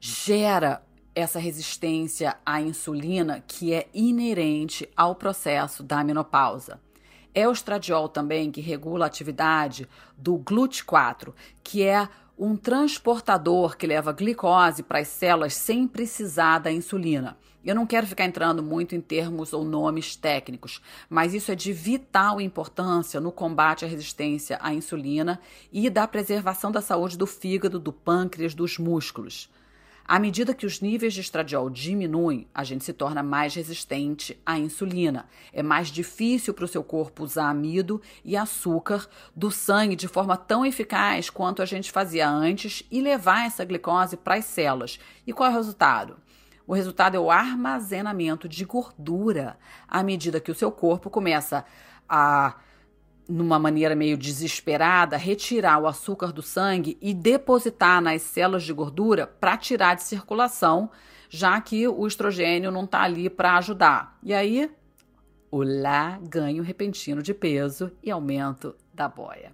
gera 0.00 0.82
essa 1.14 1.38
resistência 1.38 2.36
à 2.44 2.60
insulina 2.62 3.44
que 3.46 3.74
é 3.74 3.88
inerente 3.92 4.88
ao 4.96 5.14
processo 5.14 5.82
da 5.82 6.02
menopausa. 6.02 6.80
É 7.32 7.46
o 7.46 7.52
estradiol 7.52 8.08
também 8.08 8.50
que 8.50 8.60
regula 8.60 9.04
a 9.04 9.06
atividade 9.06 9.88
do 10.16 10.38
GLUT4, 10.38 11.32
que 11.62 11.84
é 11.84 12.08
um 12.40 12.56
transportador 12.56 13.76
que 13.76 13.86
leva 13.86 14.14
glicose 14.14 14.82
para 14.82 15.00
as 15.00 15.08
células 15.08 15.52
sem 15.52 15.86
precisar 15.86 16.58
da 16.58 16.72
insulina. 16.72 17.36
Eu 17.62 17.74
não 17.74 17.86
quero 17.86 18.06
ficar 18.06 18.24
entrando 18.24 18.62
muito 18.62 18.94
em 18.94 19.00
termos 19.02 19.52
ou 19.52 19.62
nomes 19.62 20.16
técnicos, 20.16 20.80
mas 21.10 21.34
isso 21.34 21.52
é 21.52 21.54
de 21.54 21.70
vital 21.70 22.40
importância 22.40 23.20
no 23.20 23.30
combate 23.30 23.84
à 23.84 23.88
resistência 23.88 24.58
à 24.62 24.72
insulina 24.72 25.38
e 25.70 25.90
da 25.90 26.08
preservação 26.08 26.72
da 26.72 26.80
saúde 26.80 27.18
do 27.18 27.26
fígado, 27.26 27.78
do 27.78 27.92
pâncreas, 27.92 28.54
dos 28.54 28.78
músculos. 28.78 29.50
À 30.10 30.18
medida 30.18 30.52
que 30.52 30.66
os 30.66 30.80
níveis 30.80 31.14
de 31.14 31.20
estradiol 31.20 31.70
diminuem, 31.70 32.44
a 32.52 32.64
gente 32.64 32.82
se 32.82 32.92
torna 32.92 33.22
mais 33.22 33.54
resistente 33.54 34.36
à 34.44 34.58
insulina. 34.58 35.28
É 35.52 35.62
mais 35.62 35.86
difícil 35.86 36.52
para 36.52 36.64
o 36.64 36.68
seu 36.68 36.82
corpo 36.82 37.22
usar 37.22 37.48
amido 37.48 38.02
e 38.24 38.36
açúcar 38.36 39.06
do 39.36 39.52
sangue 39.52 39.94
de 39.94 40.08
forma 40.08 40.36
tão 40.36 40.66
eficaz 40.66 41.30
quanto 41.30 41.62
a 41.62 41.64
gente 41.64 41.92
fazia 41.92 42.28
antes 42.28 42.82
e 42.90 43.00
levar 43.00 43.46
essa 43.46 43.64
glicose 43.64 44.16
para 44.16 44.34
as 44.34 44.46
células. 44.46 44.98
E 45.24 45.32
qual 45.32 45.48
é 45.48 45.52
o 45.52 45.56
resultado? 45.56 46.16
O 46.66 46.74
resultado 46.74 47.16
é 47.16 47.20
o 47.20 47.30
armazenamento 47.30 48.48
de 48.48 48.64
gordura 48.64 49.56
à 49.86 50.02
medida 50.02 50.40
que 50.40 50.50
o 50.50 50.56
seu 50.56 50.72
corpo 50.72 51.08
começa 51.08 51.64
a 52.08 52.56
numa 53.30 53.58
maneira 53.58 53.94
meio 53.94 54.18
desesperada, 54.18 55.16
retirar 55.16 55.78
o 55.78 55.86
açúcar 55.86 56.32
do 56.32 56.42
sangue 56.42 56.98
e 57.00 57.14
depositar 57.14 58.02
nas 58.02 58.22
células 58.22 58.64
de 58.64 58.72
gordura 58.72 59.26
para 59.26 59.56
tirar 59.56 59.94
de 59.94 60.02
circulação, 60.02 60.90
já 61.28 61.60
que 61.60 61.86
o 61.86 62.06
estrogênio 62.06 62.70
não 62.70 62.84
está 62.84 63.02
ali 63.02 63.30
para 63.30 63.56
ajudar. 63.56 64.18
E 64.22 64.34
aí 64.34 64.70
Olá, 65.52 66.16
ganho 66.22 66.62
repentino 66.62 67.20
de 67.20 67.34
peso 67.34 67.90
e 68.04 68.08
aumento 68.08 68.76
da 68.94 69.08
boia. 69.08 69.52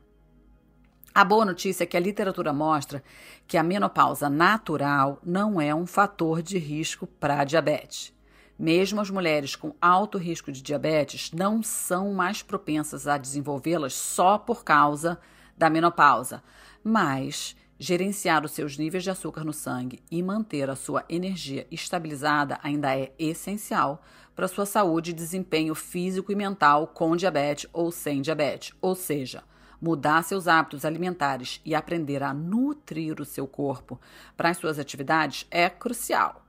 A 1.14 1.24
boa 1.24 1.42
notícia 1.42 1.84
é 1.84 1.86
que 1.86 1.96
a 1.96 2.00
literatura 2.00 2.52
mostra 2.52 3.02
que 3.46 3.56
a 3.56 3.62
menopausa 3.62 4.28
natural 4.28 5.18
não 5.24 5.58
é 5.58 5.74
um 5.74 5.86
fator 5.86 6.42
de 6.42 6.58
risco 6.58 7.06
para 7.06 7.44
diabetes. 7.44 8.12
Mesmo 8.58 9.02
as 9.02 9.10
mulheres 9.10 9.54
com 9.54 9.74
alto 9.80 10.16
risco 10.16 10.50
de 10.50 10.62
diabetes 10.62 11.30
não 11.30 11.62
são 11.62 12.14
mais 12.14 12.42
propensas 12.42 13.06
a 13.06 13.18
desenvolvê-las 13.18 13.92
só 13.92 14.38
por 14.38 14.64
causa 14.64 15.18
da 15.58 15.68
menopausa, 15.68 16.42
mas 16.82 17.54
gerenciar 17.78 18.46
os 18.46 18.52
seus 18.52 18.78
níveis 18.78 19.04
de 19.04 19.10
açúcar 19.10 19.44
no 19.44 19.52
sangue 19.52 20.02
e 20.10 20.22
manter 20.22 20.70
a 20.70 20.76
sua 20.76 21.04
energia 21.06 21.66
estabilizada 21.70 22.58
ainda 22.62 22.98
é 22.98 23.12
essencial 23.18 24.02
para 24.34 24.48
sua 24.48 24.64
saúde 24.64 25.10
e 25.10 25.14
desempenho 25.14 25.74
físico 25.74 26.32
e 26.32 26.34
mental 26.34 26.86
com 26.86 27.14
diabetes 27.14 27.68
ou 27.74 27.90
sem 27.90 28.22
diabetes. 28.22 28.74
Ou 28.80 28.94
seja, 28.94 29.44
mudar 29.78 30.22
seus 30.22 30.48
hábitos 30.48 30.86
alimentares 30.86 31.60
e 31.62 31.74
aprender 31.74 32.22
a 32.22 32.32
nutrir 32.32 33.20
o 33.20 33.24
seu 33.26 33.46
corpo 33.46 34.00
para 34.34 34.48
as 34.48 34.56
suas 34.56 34.78
atividades 34.78 35.46
é 35.50 35.68
crucial 35.68 36.45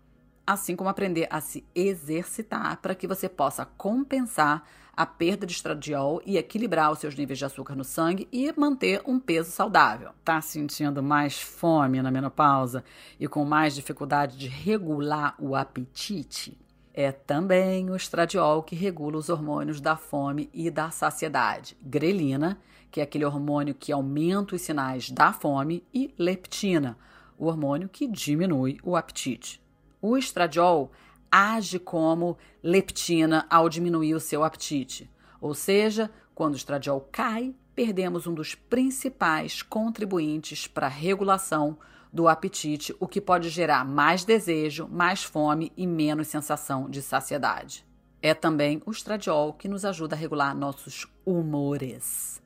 assim 0.48 0.78
como 0.78 0.90
aprender 0.90 1.28
a 1.30 1.42
se 1.42 1.66
exercitar 1.76 2.78
para 2.78 2.96
que 2.96 3.06
você 3.06 3.28
possa 3.28 3.66
compensar 3.66 4.64
a 4.96 5.06
perda 5.06 5.46
de 5.46 5.52
estradiol 5.52 6.22
e 6.26 6.38
equilibrar 6.38 6.92
os 6.92 7.00
seus 7.00 7.16
níveis 7.16 7.38
de 7.38 7.46
açúcar 7.46 7.76
no 7.76 7.84
sangue 7.84 8.28
e 8.32 8.52
manter 8.58 9.02
um 9.06 9.20
peso 9.20 9.52
saudável. 9.52 10.12
Tá 10.24 10.42
sentindo 10.42 11.04
mais 11.04 11.40
fome 11.40 12.02
na 12.02 12.10
menopausa 12.10 12.84
e 13.20 13.28
com 13.28 13.46
mais 13.46 13.76
dificuldade 13.76 14.38
de 14.38 14.48
regular 14.48 15.36
o 15.38 15.56
apetite? 15.56 16.58
É 16.94 17.12
também 17.12 17.92
o 17.92 17.96
estradiol 17.96 18.64
que 18.64 18.76
regula 18.76 19.18
os 19.18 19.30
hormônios 19.30 19.80
da 19.80 19.96
fome 19.96 20.50
e 20.52 20.72
da 20.72 20.90
saciedade. 20.90 21.78
Grelina, 21.80 22.58
que 22.90 23.00
é 23.00 23.04
aquele 23.04 23.26
hormônio 23.26 23.76
que 23.76 23.92
aumenta 23.92 24.56
os 24.56 24.62
sinais 24.62 25.12
da 25.12 25.32
fome, 25.32 25.84
e 25.94 26.12
leptina, 26.18 26.98
o 27.38 27.46
hormônio 27.46 27.88
que 27.88 28.08
diminui 28.08 28.80
o 28.82 28.96
apetite. 28.96 29.62
O 30.02 30.18
estradiol 30.18 30.92
age 31.32 31.80
como 31.80 32.38
leptina 32.64 33.46
ao 33.50 33.70
diminuir 33.70 34.14
o 34.14 34.20
seu 34.20 34.44
apetite. 34.44 35.10
Ou 35.42 35.54
seja, 35.54 36.10
quando 36.34 36.54
o 36.54 36.58
estradiol 36.58 37.08
cai, 37.12 37.54
perdemos 37.76 38.26
um 38.26 38.34
dos 38.34 38.56
principais 38.56 39.62
contribuintes 39.62 40.68
para 40.68 40.88
a 40.88 40.90
regulação 40.90 41.78
do 42.12 42.28
apetite, 42.28 42.96
o 43.00 43.08
que 43.08 43.22
pode 43.22 43.50
gerar 43.50 43.86
mais 43.86 44.24
desejo, 44.24 44.88
mais 44.88 45.24
fome 45.24 45.72
e 45.76 45.86
menos 45.86 46.28
sensação 46.28 46.90
de 46.90 47.02
saciedade. 47.02 47.86
É 48.22 48.34
também 48.34 48.82
o 48.86 48.92
estradiol 48.92 49.54
que 49.54 49.68
nos 49.68 49.86
ajuda 49.86 50.16
a 50.16 50.18
regular 50.18 50.56
nossos 50.56 51.06
humores. 51.26 52.42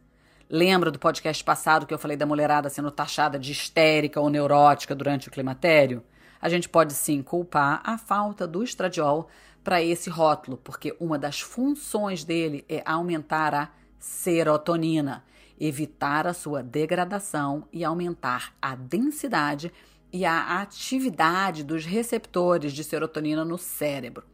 Lembra 0.50 0.92
do 0.92 1.00
podcast 1.00 1.42
passado 1.44 1.86
que 1.86 1.94
eu 1.94 2.00
falei 2.00 2.18
da 2.18 2.26
mulherada 2.26 2.70
sendo 2.70 2.92
taxada 2.92 3.40
de 3.40 3.54
histérica 3.54 4.20
ou 4.20 4.30
neurótica 4.30 4.94
durante 4.94 5.30
o 5.30 5.32
climatério? 5.32 6.04
A 6.41 6.49
gente 6.49 6.67
pode 6.67 6.93
sim 6.93 7.21
culpar 7.21 7.82
a 7.86 7.97
falta 7.97 8.47
do 8.47 8.63
estradiol 8.63 9.30
para 9.63 9.82
esse 9.82 10.10
rótulo, 10.10 10.58
porque 10.58 10.95
uma 10.99 11.19
das 11.19 11.39
funções 11.39 12.23
dele 12.23 12.65
é 12.67 12.82
aumentar 12.86 13.54
a 13.54 13.69
serotonina, 13.99 15.23
evitar 15.60 16.25
a 16.25 16.34
sua 16.34 16.63
degradação 16.63 17.67
e 17.71 17.86
aumentar 17.86 18.54
a 18.60 18.75
densidade 18.75 19.71
e 20.12 20.25
a 20.25 20.60
atividade 20.62 21.63
dos 21.63 21.86
receptores 21.86 22.73
de 22.73 22.84
serotonina 22.84 23.45
no 23.45 23.58
cérebro. 23.58 24.25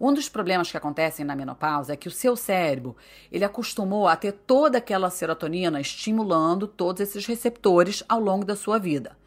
Um 0.00 0.14
dos 0.14 0.28
problemas 0.30 0.70
que 0.70 0.76
acontecem 0.76 1.26
na 1.26 1.36
menopausa 1.36 1.92
é 1.92 1.96
que 1.96 2.08
o 2.08 2.10
seu 2.10 2.34
cérebro, 2.34 2.96
ele 3.30 3.44
acostumou 3.44 4.08
a 4.08 4.16
ter 4.16 4.32
toda 4.32 4.78
aquela 4.78 5.10
serotonina 5.10 5.80
estimulando 5.80 6.66
todos 6.66 7.02
esses 7.02 7.26
receptores 7.26 8.02
ao 8.08 8.18
longo 8.18 8.44
da 8.44 8.56
sua 8.56 8.78
vida. 8.78 9.19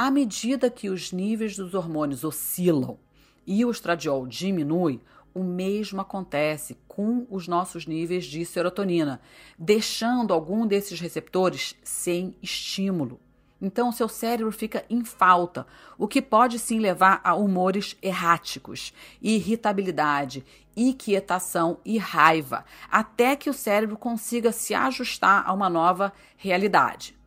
À 0.00 0.12
medida 0.12 0.70
que 0.70 0.88
os 0.88 1.10
níveis 1.10 1.56
dos 1.56 1.74
hormônios 1.74 2.22
oscilam 2.22 3.00
e 3.44 3.64
o 3.64 3.70
estradiol 3.72 4.28
diminui, 4.28 5.00
o 5.34 5.42
mesmo 5.42 6.00
acontece 6.00 6.78
com 6.86 7.26
os 7.28 7.48
nossos 7.48 7.84
níveis 7.84 8.24
de 8.24 8.46
serotonina, 8.46 9.20
deixando 9.58 10.32
algum 10.32 10.68
desses 10.68 11.00
receptores 11.00 11.74
sem 11.82 12.36
estímulo. 12.40 13.18
Então, 13.60 13.90
seu 13.90 14.08
cérebro 14.08 14.52
fica 14.52 14.84
em 14.88 15.04
falta, 15.04 15.66
o 15.98 16.06
que 16.06 16.22
pode 16.22 16.60
sim 16.60 16.78
levar 16.78 17.20
a 17.24 17.34
humores 17.34 17.96
erráticos, 18.00 18.94
irritabilidade, 19.20 20.44
inquietação 20.76 21.80
e 21.84 21.98
raiva, 21.98 22.64
até 22.88 23.34
que 23.34 23.50
o 23.50 23.54
cérebro 23.54 23.96
consiga 23.96 24.52
se 24.52 24.74
ajustar 24.74 25.42
a 25.44 25.52
uma 25.52 25.68
nova 25.68 26.12
realidade. 26.36 27.17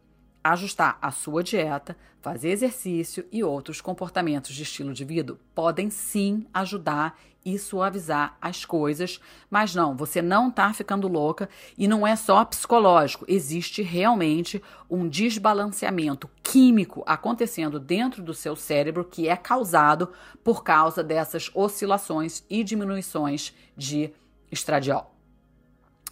Ajustar 0.43 0.97
a 1.01 1.11
sua 1.11 1.43
dieta, 1.43 1.95
fazer 2.19 2.49
exercício 2.49 3.25
e 3.31 3.43
outros 3.43 3.81
comportamentos 3.81 4.55
de 4.55 4.63
estilo 4.63 4.93
de 4.93 5.05
vida 5.05 5.37
podem 5.53 5.89
sim 5.89 6.47
ajudar 6.53 7.15
e 7.43 7.57
suavizar 7.57 8.37
as 8.41 8.65
coisas, 8.65 9.19
mas 9.49 9.73
não, 9.73 9.95
você 9.95 10.21
não 10.21 10.49
está 10.49 10.71
ficando 10.73 11.07
louca 11.07 11.49
e 11.77 11.87
não 11.87 12.05
é 12.05 12.15
só 12.15 12.45
psicológico, 12.45 13.25
existe 13.27 13.81
realmente 13.81 14.61
um 14.89 15.07
desbalanceamento 15.07 16.29
químico 16.43 17.03
acontecendo 17.05 17.79
dentro 17.79 18.21
do 18.21 18.33
seu 18.33 18.55
cérebro 18.55 19.03
que 19.03 19.27
é 19.27 19.35
causado 19.35 20.11
por 20.43 20.63
causa 20.63 21.03
dessas 21.03 21.49
oscilações 21.53 22.43
e 22.49 22.63
diminuições 22.63 23.53
de 23.75 24.13
estradiol. 24.51 25.15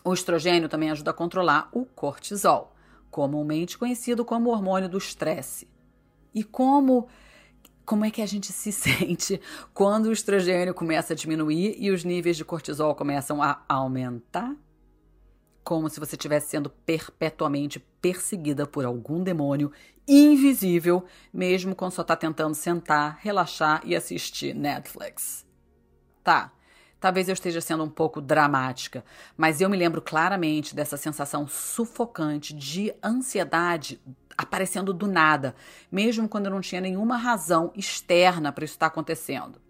O 0.04 0.14
estrogênio 0.14 0.70
também 0.70 0.90
ajuda 0.90 1.12
a 1.12 1.14
controlar 1.14 1.70
o 1.72 1.86
cortisol, 1.86 2.76
comumente 3.10 3.78
conhecido 3.78 4.24
como 4.24 4.50
hormônio 4.50 4.90
do 4.90 4.98
estresse. 4.98 5.68
E 6.34 6.44
como 6.44 7.08
como 7.86 8.06
é 8.06 8.12
que 8.12 8.22
a 8.22 8.26
gente 8.28 8.54
se 8.54 8.70
sente 8.74 9.42
quando 9.74 10.06
o 10.06 10.12
estrogênio 10.12 10.76
começa 10.76 11.14
a 11.14 11.16
diminuir 11.16 11.76
e 11.80 11.90
os 11.90 12.04
níveis 12.04 12.38
de 12.38 12.46
cortisol 12.46 12.94
começam 12.94 13.42
a 13.42 13.64
aumentar? 13.68 14.56
Como 15.64 15.90
se 15.90 16.00
você 16.00 16.16
estivesse 16.16 16.50
sendo 16.50 16.70
perpetuamente 16.70 17.80
perseguida 18.00 18.68
por 18.68 18.86
algum 18.86 19.24
demônio 19.24 19.72
invisível, 20.08 21.04
mesmo 21.34 21.76
quando 21.76 21.92
só 21.92 22.04
está 22.04 22.16
tentando 22.16 22.54
sentar, 22.54 23.18
relaxar 23.22 23.82
e 23.84 23.96
assistir 23.96 24.54
Netflix. 24.54 25.46
Tá, 26.24 26.52
talvez 27.00 27.28
eu 27.28 27.34
esteja 27.34 27.62
sendo 27.62 27.84
um 27.84 27.90
pouco 27.90 28.22
dramática, 28.22 29.04
mas 29.38 29.62
eu 29.62 29.70
me 29.70 29.78
lembro 29.78 30.02
claramente 30.02 30.76
dessa 30.76 30.98
sensação 30.98 31.48
sufocante 31.48 32.54
de 32.54 32.94
ansiedade 33.04 34.00
aparecendo 34.38 34.94
do 34.94 35.08
nada, 35.08 35.56
mesmo 35.92 36.30
quando 36.30 36.46
eu 36.46 36.52
não 36.52 36.62
tinha 36.62 36.80
nenhuma 36.80 37.18
razão 37.18 37.72
externa 37.76 38.52
para 38.52 38.64
isso 38.64 38.76
estar 38.76 38.88
acontecendo. 38.88 39.62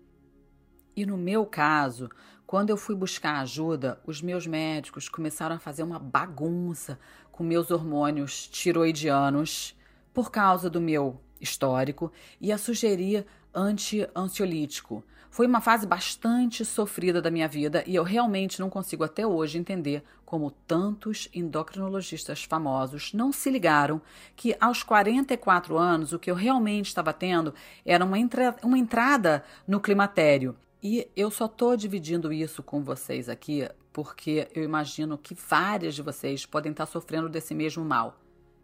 E 0.95 1.05
no 1.05 1.17
meu 1.17 1.45
caso, 1.45 2.09
quando 2.45 2.69
eu 2.69 2.77
fui 2.77 2.95
buscar 2.95 3.39
ajuda, 3.39 4.01
os 4.05 4.21
meus 4.21 4.45
médicos 4.45 5.07
começaram 5.07 5.55
a 5.55 5.59
fazer 5.59 5.83
uma 5.83 5.97
bagunça 5.97 6.99
com 7.31 7.43
meus 7.43 7.71
hormônios 7.71 8.47
tiroidianos 8.47 9.77
por 10.13 10.29
causa 10.29 10.69
do 10.69 10.81
meu 10.81 11.21
histórico 11.39 12.11
e 12.41 12.51
a 12.51 12.57
sugerir 12.57 13.25
anti-ansiolítico. 13.53 15.03
Foi 15.29 15.45
uma 15.45 15.61
fase 15.61 15.85
bastante 15.85 16.65
sofrida 16.65 17.21
da 17.21 17.29
minha 17.29 17.47
vida 17.47 17.83
e 17.85 17.95
eu 17.95 18.03
realmente 18.03 18.59
não 18.59 18.69
consigo 18.69 19.03
até 19.03 19.25
hoje 19.25 19.59
entender 19.59 20.03
como 20.25 20.51
tantos 20.51 21.29
endocrinologistas 21.33 22.43
famosos 22.43 23.13
não 23.13 23.31
se 23.31 23.49
ligaram 23.49 24.01
que 24.35 24.55
aos 24.59 24.81
44 24.81 25.77
anos 25.77 26.13
o 26.13 26.19
que 26.19 26.31
eu 26.31 26.35
realmente 26.35 26.87
estava 26.87 27.13
tendo 27.13 27.53
era 27.85 28.03
uma, 28.03 28.17
entra 28.17 28.55
uma 28.63 28.77
entrada 28.77 29.43
no 29.67 29.79
climatério. 29.79 30.55
E 30.81 31.07
eu 31.15 31.29
só 31.29 31.45
estou 31.45 31.77
dividindo 31.77 32.33
isso 32.33 32.63
com 32.63 32.81
vocês 32.81 33.29
aqui 33.29 33.67
porque 33.93 34.47
eu 34.55 34.63
imagino 34.63 35.17
que 35.17 35.35
várias 35.35 35.93
de 35.93 36.01
vocês 36.01 36.45
podem 36.45 36.71
estar 36.71 36.85
sofrendo 36.85 37.29
desse 37.29 37.53
mesmo 37.53 37.85
mal. 37.85 38.17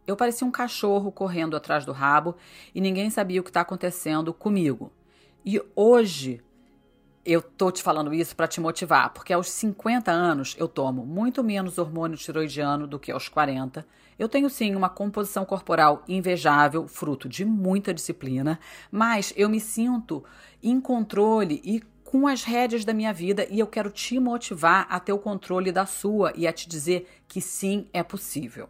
Eu 0.07 0.15
parecia 0.15 0.47
um 0.47 0.51
cachorro 0.51 1.11
correndo 1.11 1.55
atrás 1.55 1.85
do 1.85 1.91
rabo 1.91 2.35
e 2.73 2.81
ninguém 2.81 3.09
sabia 3.09 3.41
o 3.41 3.43
que 3.43 3.49
está 3.49 3.61
acontecendo 3.61 4.33
comigo. 4.33 4.91
E 5.43 5.61
hoje 5.75 6.41
eu 7.25 7.41
tô 7.41 7.71
te 7.71 7.81
falando 7.81 8.13
isso 8.13 8.35
para 8.35 8.47
te 8.47 8.61
motivar, 8.61 9.11
porque 9.11 9.33
aos 9.33 9.49
50 9.49 10.11
anos 10.11 10.55
eu 10.59 10.67
tomo 10.67 11.05
muito 11.05 11.43
menos 11.43 11.79
hormônio 11.79 12.17
tiroidiano 12.17 12.85
do 12.85 12.99
que 12.99 13.11
aos 13.11 13.27
40. 13.27 13.85
Eu 14.17 14.29
tenho 14.29 14.49
sim 14.49 14.75
uma 14.75 14.89
composição 14.89 15.43
corporal 15.43 16.03
invejável, 16.07 16.87
fruto 16.87 17.27
de 17.27 17.43
muita 17.43 17.93
disciplina, 17.93 18.59
mas 18.91 19.33
eu 19.35 19.49
me 19.49 19.59
sinto 19.59 20.23
em 20.61 20.79
controle 20.79 21.59
e 21.63 21.81
com 22.03 22.27
as 22.27 22.43
rédeas 22.43 22.85
da 22.85 22.93
minha 22.93 23.11
vida 23.11 23.47
e 23.49 23.59
eu 23.59 23.67
quero 23.67 23.89
te 23.89 24.19
motivar 24.19 24.85
a 24.89 24.99
ter 24.99 25.11
o 25.11 25.17
controle 25.17 25.71
da 25.71 25.85
sua 25.85 26.31
e 26.35 26.47
a 26.47 26.53
te 26.53 26.69
dizer 26.69 27.09
que 27.27 27.41
sim, 27.41 27.87
é 27.91 28.03
possível. 28.03 28.69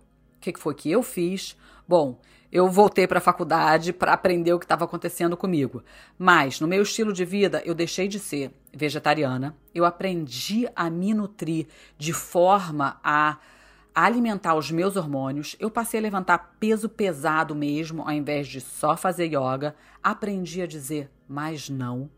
Que 0.54 0.60
foi 0.60 0.74
que 0.74 0.92
eu 0.92 1.02
fiz? 1.04 1.58
Bom, 1.88 2.20
eu 2.52 2.70
voltei 2.70 3.06
para 3.06 3.18
a 3.18 3.22
faculdade 3.22 3.92
para 3.92 4.14
aprender 4.14 4.54
o 4.54 4.60
que 4.60 4.66
estava 4.66 4.86
acontecendo 4.86 5.36
comigo. 5.36 5.84
Mas 6.18 6.60
no 6.60 6.68
meu 6.68 6.84
estilo 6.84 7.12
de 7.12 7.26
vida, 7.26 7.62
eu 7.66 7.76
deixei 7.76 8.08
de 8.08 8.18
ser 8.18 8.52
vegetariana. 8.74 9.56
Eu 9.74 9.84
aprendi 9.84 10.68
a 10.76 10.90
me 10.90 11.14
nutrir 11.14 11.68
de 11.98 12.14
forma 12.14 13.00
a 13.04 13.38
alimentar 13.94 14.56
os 14.56 14.72
meus 14.72 14.96
hormônios. 14.96 15.56
Eu 15.60 15.70
passei 15.70 16.00
a 16.00 16.04
levantar 16.04 16.56
peso 16.60 16.88
pesado 16.88 17.54
mesmo, 17.56 18.04
ao 18.04 18.12
invés 18.12 18.48
de 18.48 18.62
só 18.62 18.96
fazer 18.96 19.26
yoga. 19.26 19.76
Aprendi 20.04 20.62
a 20.62 20.68
dizer 20.68 21.10
mais 21.28 21.70
não, 21.70 22.10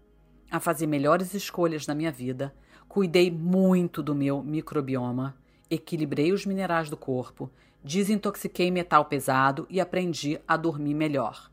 a 0.52 0.60
fazer 0.60 0.88
melhores 0.88 1.34
escolhas 1.34 1.88
na 1.88 1.96
minha 1.96 2.12
vida. 2.12 2.54
Cuidei 2.88 3.30
muito 3.30 4.02
do 4.02 4.16
meu 4.16 4.42
microbioma, 4.42 5.36
equilibrei 5.70 6.32
os 6.32 6.46
minerais 6.46 6.90
do 6.90 6.98
corpo, 6.98 7.52
desintoxiquei 7.84 8.72
metal 8.72 9.06
pesado 9.06 9.66
e 9.70 9.80
aprendi 9.80 10.40
a 10.48 10.58
dormir 10.58 10.94
melhor. 10.94 11.52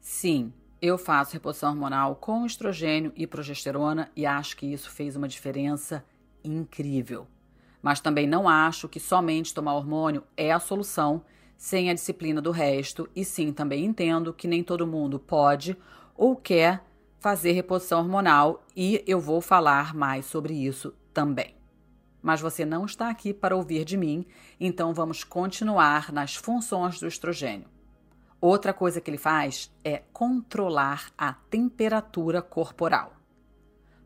Sim, 0.00 0.52
eu 0.80 0.98
faço 0.98 1.32
reposição 1.32 1.70
hormonal 1.70 2.16
com 2.16 2.46
estrogênio 2.46 3.12
e 3.16 3.26
progesterona 3.26 4.10
e 4.14 4.26
acho 4.26 4.56
que 4.56 4.66
isso 4.66 4.90
fez 4.90 5.16
uma 5.16 5.26
diferença 5.26 6.04
incrível. 6.44 7.26
Mas 7.82 8.00
também 8.00 8.26
não 8.26 8.48
acho 8.48 8.88
que 8.88 9.00
somente 9.00 9.54
tomar 9.54 9.74
hormônio 9.74 10.22
é 10.36 10.52
a 10.52 10.60
solução 10.60 11.22
sem 11.56 11.88
a 11.88 11.94
disciplina 11.94 12.40
do 12.40 12.50
resto, 12.50 13.08
e 13.16 13.24
sim 13.24 13.52
também 13.52 13.84
entendo 13.84 14.32
que 14.32 14.46
nem 14.46 14.62
todo 14.62 14.86
mundo 14.86 15.18
pode 15.18 15.76
ou 16.14 16.36
quer 16.36 16.84
fazer 17.18 17.52
reposição 17.52 18.00
hormonal 18.00 18.64
e 18.76 19.02
eu 19.06 19.18
vou 19.18 19.40
falar 19.40 19.94
mais 19.94 20.26
sobre 20.26 20.54
isso 20.54 20.94
também. 21.12 21.55
Mas 22.26 22.40
você 22.40 22.64
não 22.64 22.84
está 22.84 23.08
aqui 23.08 23.32
para 23.32 23.54
ouvir 23.54 23.84
de 23.84 23.96
mim, 23.96 24.26
então 24.58 24.92
vamos 24.92 25.22
continuar 25.22 26.12
nas 26.12 26.34
funções 26.34 26.98
do 26.98 27.06
estrogênio. 27.06 27.68
Outra 28.40 28.74
coisa 28.74 29.00
que 29.00 29.08
ele 29.08 29.16
faz 29.16 29.72
é 29.84 30.02
controlar 30.12 31.12
a 31.16 31.34
temperatura 31.34 32.42
corporal. 32.42 33.12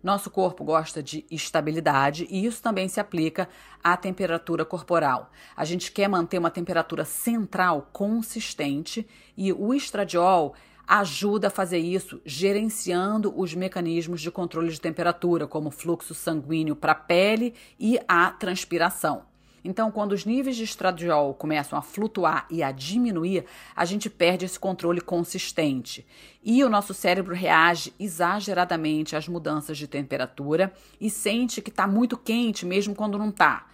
Nosso 0.02 0.30
corpo 0.30 0.62
gosta 0.62 1.02
de 1.02 1.24
estabilidade 1.30 2.26
e 2.28 2.44
isso 2.44 2.62
também 2.62 2.88
se 2.88 3.00
aplica 3.00 3.48
à 3.82 3.96
temperatura 3.96 4.66
corporal. 4.66 5.30
A 5.56 5.64
gente 5.64 5.90
quer 5.90 6.06
manter 6.06 6.36
uma 6.36 6.50
temperatura 6.50 7.06
central 7.06 7.88
consistente 7.90 9.08
e 9.34 9.50
o 9.50 9.72
estradiol 9.72 10.54
ajuda 10.86 11.48
a 11.48 11.50
fazer 11.50 11.78
isso 11.78 12.20
gerenciando 12.24 13.32
os 13.36 13.54
mecanismos 13.54 14.20
de 14.20 14.30
controle 14.30 14.70
de 14.70 14.80
temperatura, 14.80 15.46
como 15.46 15.70
fluxo 15.70 16.14
sanguíneo 16.14 16.76
para 16.76 16.92
a 16.92 16.96
pele 16.96 17.54
e 17.78 17.98
a 18.08 18.30
transpiração. 18.30 19.30
Então, 19.62 19.90
quando 19.90 20.12
os 20.12 20.24
níveis 20.24 20.56
de 20.56 20.64
estradiol 20.64 21.34
começam 21.34 21.78
a 21.78 21.82
flutuar 21.82 22.46
e 22.50 22.62
a 22.62 22.72
diminuir, 22.72 23.44
a 23.76 23.84
gente 23.84 24.08
perde 24.08 24.46
esse 24.46 24.58
controle 24.58 25.00
consistente. 25.00 26.06
E 26.42 26.64
o 26.64 26.70
nosso 26.70 26.94
cérebro 26.94 27.34
reage 27.34 27.92
exageradamente 27.98 29.14
às 29.14 29.28
mudanças 29.28 29.76
de 29.76 29.86
temperatura 29.86 30.72
e 31.00 31.10
sente 31.10 31.60
que 31.60 31.70
está 31.70 31.86
muito 31.86 32.16
quente 32.16 32.64
mesmo 32.64 32.94
quando 32.94 33.18
não 33.18 33.28
está. 33.28 33.66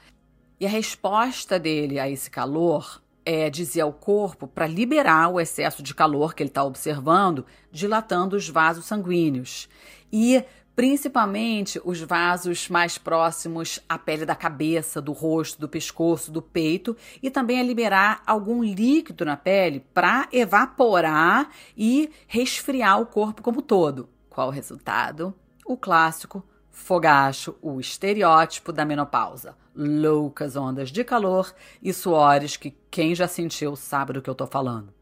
E 0.59 0.67
a 0.67 0.69
resposta 0.69 1.59
dele 1.59 2.01
a 2.01 2.09
esse 2.09 2.31
calor 2.31 3.01
é 3.27 3.51
dizer 3.51 3.81
ao 3.81 3.93
corpo 3.93 4.47
para 4.47 4.69
liberar 4.69 5.29
o 5.29 5.41
excesso 5.41 5.83
de 5.83 5.93
calor 5.93 6.33
que 6.33 6.43
ele 6.45 6.49
está 6.49 6.63
observando, 6.63 7.45
dilatando 7.73 8.37
os 8.37 8.49
vasos 8.49 8.87
sanguíneos. 8.87 9.69
E 10.13 10.45
principalmente 10.77 11.81
os 11.85 12.01
vasos 12.01 12.69
mais 12.69 12.99
próximos 12.99 13.81
à 13.89 13.99
pele 13.99 14.25
da 14.25 14.37
cabeça, 14.37 15.03
do 15.03 15.13
rosto, 15.13 15.59
do 15.59 15.69
pescoço, 15.69 16.31
do 16.31 16.41
peito, 16.41 16.97
e 17.23 17.31
também 17.31 17.59
a 17.59 17.65
liberar 17.65 18.23
algum 18.25 18.63
líquido 18.63 19.25
na 19.25 19.37
pele 19.37 19.81
para 19.93 20.29
evaporar 20.31 21.51
e 21.77 22.11
resfriar 22.29 23.01
o 23.01 23.07
corpo 23.07 23.43
como 23.43 23.61
todo. 23.61 24.09
Qual 24.31 24.49
o 24.49 24.53
resultado? 24.53 25.35
O 25.65 25.77
clássico 25.77 26.45
fogacho, 26.71 27.57
o 27.61 27.81
estereótipo 27.81 28.71
da 28.71 28.85
menopausa. 28.85 29.57
Loucas 29.79 30.57
ondas 30.57 30.91
de 30.91 31.05
calor 31.05 31.55
e 31.83 31.93
suores 31.93 32.57
que 32.57 32.75
quem 32.91 33.15
já 33.15 33.29
sentiu 33.29 33.77
sabe 33.77 34.15
do 34.15 34.23
que 34.23 34.31
eu 34.31 34.35
tô 34.35 34.47
falando. 34.47 34.95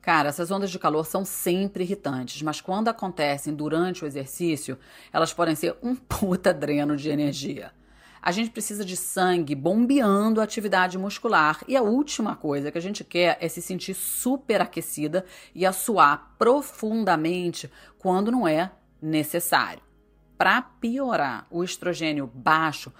Cara, 0.00 0.28
essas 0.28 0.50
ondas 0.50 0.72
de 0.72 0.78
calor 0.80 1.06
são 1.06 1.24
sempre 1.24 1.84
irritantes, 1.84 2.42
mas 2.42 2.60
quando 2.60 2.88
acontecem 2.88 3.54
durante 3.54 4.02
o 4.02 4.06
exercício, 4.06 4.76
elas 5.12 5.32
podem 5.32 5.54
ser 5.54 5.76
um 5.80 5.94
puta 5.94 6.52
dreno 6.52 6.96
de 6.96 7.10
energia. 7.10 7.70
A 8.20 8.32
gente 8.32 8.50
precisa 8.50 8.84
de 8.84 8.96
sangue 8.96 9.54
bombeando 9.54 10.40
a 10.40 10.44
atividade 10.44 10.98
muscular 10.98 11.60
e 11.68 11.76
a 11.76 11.82
última 11.82 12.34
coisa 12.34 12.72
que 12.72 12.78
a 12.78 12.82
gente 12.82 13.04
quer 13.04 13.38
é 13.40 13.48
se 13.48 13.62
sentir 13.62 13.94
super 13.94 14.60
aquecida 14.60 15.24
e 15.54 15.64
a 15.64 15.72
suar 15.72 16.34
profundamente 16.36 17.70
quando 17.98 18.32
não 18.32 18.48
é 18.48 18.72
necessário. 19.00 19.82
Para 20.36 20.60
piorar, 20.60 21.46
o 21.50 21.62
estrogênio 21.62 22.26
baixo 22.26 22.92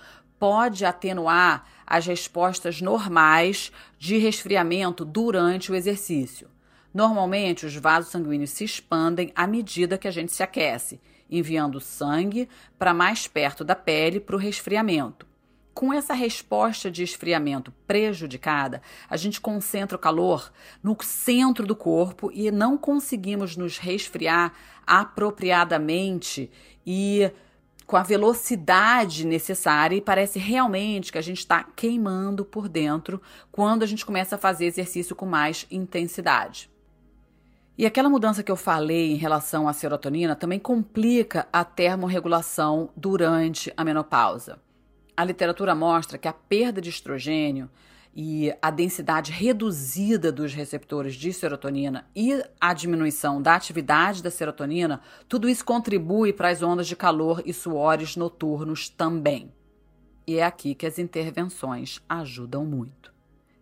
pode 0.42 0.84
atenuar 0.84 1.64
as 1.86 2.04
respostas 2.04 2.80
normais 2.80 3.70
de 3.96 4.18
resfriamento 4.18 5.04
durante 5.04 5.70
o 5.70 5.74
exercício. 5.76 6.48
Normalmente, 6.92 7.64
os 7.64 7.76
vasos 7.76 8.10
sanguíneos 8.10 8.50
se 8.50 8.64
expandem 8.64 9.30
à 9.36 9.46
medida 9.46 9.96
que 9.96 10.08
a 10.08 10.10
gente 10.10 10.32
se 10.32 10.42
aquece, 10.42 11.00
enviando 11.30 11.78
sangue 11.78 12.48
para 12.76 12.92
mais 12.92 13.28
perto 13.28 13.62
da 13.62 13.76
pele 13.76 14.18
para 14.18 14.34
o 14.34 14.38
resfriamento. 14.38 15.28
Com 15.72 15.92
essa 15.92 16.12
resposta 16.12 16.90
de 16.90 17.04
esfriamento 17.04 17.72
prejudicada, 17.86 18.82
a 19.08 19.16
gente 19.16 19.40
concentra 19.40 19.96
o 19.96 20.00
calor 20.00 20.52
no 20.82 20.96
centro 21.00 21.64
do 21.64 21.76
corpo 21.76 22.32
e 22.34 22.50
não 22.50 22.76
conseguimos 22.76 23.56
nos 23.56 23.78
resfriar 23.78 24.52
apropriadamente 24.84 26.50
e 26.84 27.30
com 27.92 27.98
a 27.98 28.02
velocidade 28.02 29.26
necessária 29.26 29.94
e 29.94 30.00
parece 30.00 30.38
realmente 30.38 31.12
que 31.12 31.18
a 31.18 31.22
gente 31.22 31.40
está 31.40 31.62
queimando 31.76 32.42
por 32.42 32.66
dentro 32.66 33.20
quando 33.50 33.82
a 33.82 33.86
gente 33.86 34.06
começa 34.06 34.36
a 34.36 34.38
fazer 34.38 34.64
exercício 34.64 35.14
com 35.14 35.26
mais 35.26 35.66
intensidade. 35.70 36.70
E 37.76 37.84
aquela 37.84 38.08
mudança 38.08 38.42
que 38.42 38.50
eu 38.50 38.56
falei 38.56 39.12
em 39.12 39.16
relação 39.16 39.68
à 39.68 39.74
serotonina 39.74 40.34
também 40.34 40.58
complica 40.58 41.46
a 41.52 41.64
termorregulação 41.64 42.88
durante 42.96 43.70
a 43.76 43.84
menopausa. 43.84 44.58
A 45.14 45.22
literatura 45.22 45.74
mostra 45.74 46.16
que 46.16 46.26
a 46.26 46.32
perda 46.32 46.80
de 46.80 46.88
estrogênio 46.88 47.68
e 48.14 48.54
a 48.60 48.70
densidade 48.70 49.32
reduzida 49.32 50.30
dos 50.30 50.52
receptores 50.52 51.14
de 51.14 51.32
serotonina 51.32 52.06
e 52.14 52.42
a 52.60 52.74
diminuição 52.74 53.40
da 53.40 53.54
atividade 53.54 54.22
da 54.22 54.30
serotonina, 54.30 55.00
tudo 55.28 55.48
isso 55.48 55.64
contribui 55.64 56.32
para 56.32 56.50
as 56.50 56.62
ondas 56.62 56.86
de 56.86 56.94
calor 56.94 57.42
e 57.46 57.52
suores 57.52 58.14
noturnos 58.16 58.88
também. 58.88 59.52
E 60.26 60.36
é 60.36 60.44
aqui 60.44 60.74
que 60.74 60.86
as 60.86 60.98
intervenções 60.98 62.00
ajudam 62.08 62.64
muito. 62.66 63.12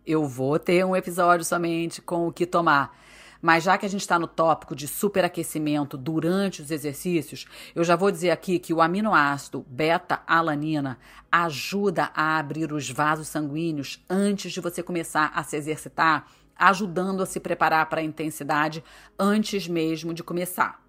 Eu 0.05 0.27
vou 0.27 0.59
ter 0.59 0.85
um 0.85 0.95
episódio 0.95 1.45
somente 1.45 2.01
com 2.01 2.27
o 2.27 2.33
que 2.33 2.45
tomar 2.45 2.97
mas 3.41 3.63
já 3.63 3.77
que 3.77 3.85
a 3.85 3.89
gente 3.89 4.01
está 4.01 4.19
no 4.19 4.27
tópico 4.27 4.75
de 4.75 4.87
superaquecimento 4.87 5.97
durante 5.97 6.61
os 6.61 6.69
exercícios, 6.69 7.45
eu 7.73 7.83
já 7.83 7.95
vou 7.95 8.11
dizer 8.11 8.31
aqui 8.31 8.59
que 8.59 8.73
o 8.73 8.81
aminoácido 8.81 9.65
beta-alanina 9.67 10.99
ajuda 11.31 12.11
a 12.13 12.37
abrir 12.37 12.71
os 12.71 12.89
vasos 12.89 13.27
sanguíneos 13.27 14.03
antes 14.09 14.51
de 14.51 14.61
você 14.61 14.83
começar 14.83 15.31
a 15.33 15.43
se 15.43 15.55
exercitar, 15.55 16.27
ajudando 16.55 17.23
a 17.23 17.25
se 17.25 17.39
preparar 17.39 17.89
para 17.89 18.01
a 18.01 18.03
intensidade 18.03 18.83
antes 19.17 19.67
mesmo 19.67 20.13
de 20.13 20.23
começar. 20.23 20.79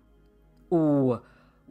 O 0.70 1.18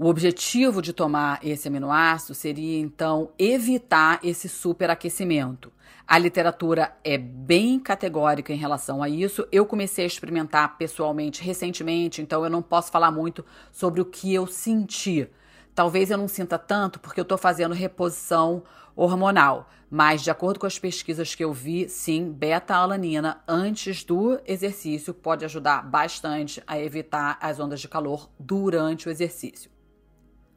o 0.03 0.07
objetivo 0.07 0.81
de 0.81 0.93
tomar 0.93 1.39
esse 1.43 1.67
aminoácido 1.67 2.33
seria 2.33 2.79
então 2.79 3.29
evitar 3.37 4.19
esse 4.23 4.49
superaquecimento. 4.49 5.71
A 6.07 6.17
literatura 6.17 6.97
é 7.03 7.19
bem 7.19 7.79
categórica 7.79 8.51
em 8.51 8.57
relação 8.57 9.03
a 9.03 9.07
isso. 9.07 9.47
Eu 9.51 9.63
comecei 9.63 10.03
a 10.03 10.07
experimentar 10.07 10.75
pessoalmente 10.75 11.43
recentemente, 11.43 12.19
então 12.19 12.43
eu 12.43 12.49
não 12.49 12.63
posso 12.63 12.91
falar 12.91 13.11
muito 13.11 13.45
sobre 13.71 14.01
o 14.01 14.05
que 14.05 14.33
eu 14.33 14.47
senti. 14.47 15.29
Talvez 15.75 16.09
eu 16.09 16.17
não 16.17 16.27
sinta 16.27 16.57
tanto 16.57 16.99
porque 16.99 17.19
eu 17.19 17.23
estou 17.23 17.37
fazendo 17.37 17.75
reposição 17.75 18.63
hormonal, 18.95 19.69
mas 19.87 20.23
de 20.23 20.31
acordo 20.31 20.59
com 20.59 20.65
as 20.65 20.79
pesquisas 20.79 21.35
que 21.35 21.43
eu 21.43 21.53
vi, 21.53 21.87
sim, 21.87 22.31
beta-alanina 22.31 23.43
antes 23.47 24.03
do 24.03 24.41
exercício 24.47 25.13
pode 25.13 25.45
ajudar 25.45 25.83
bastante 25.83 26.59
a 26.65 26.79
evitar 26.79 27.37
as 27.39 27.59
ondas 27.59 27.79
de 27.79 27.87
calor 27.87 28.27
durante 28.39 29.07
o 29.07 29.11
exercício. 29.11 29.70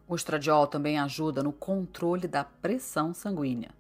O 0.07 0.15
estradiol 0.15 0.67
também 0.67 0.99
ajuda 0.99 1.43
no 1.43 1.53
controle 1.53 2.29
da 2.29 2.45
pressão 2.45 3.15
sanguínea 3.15 3.71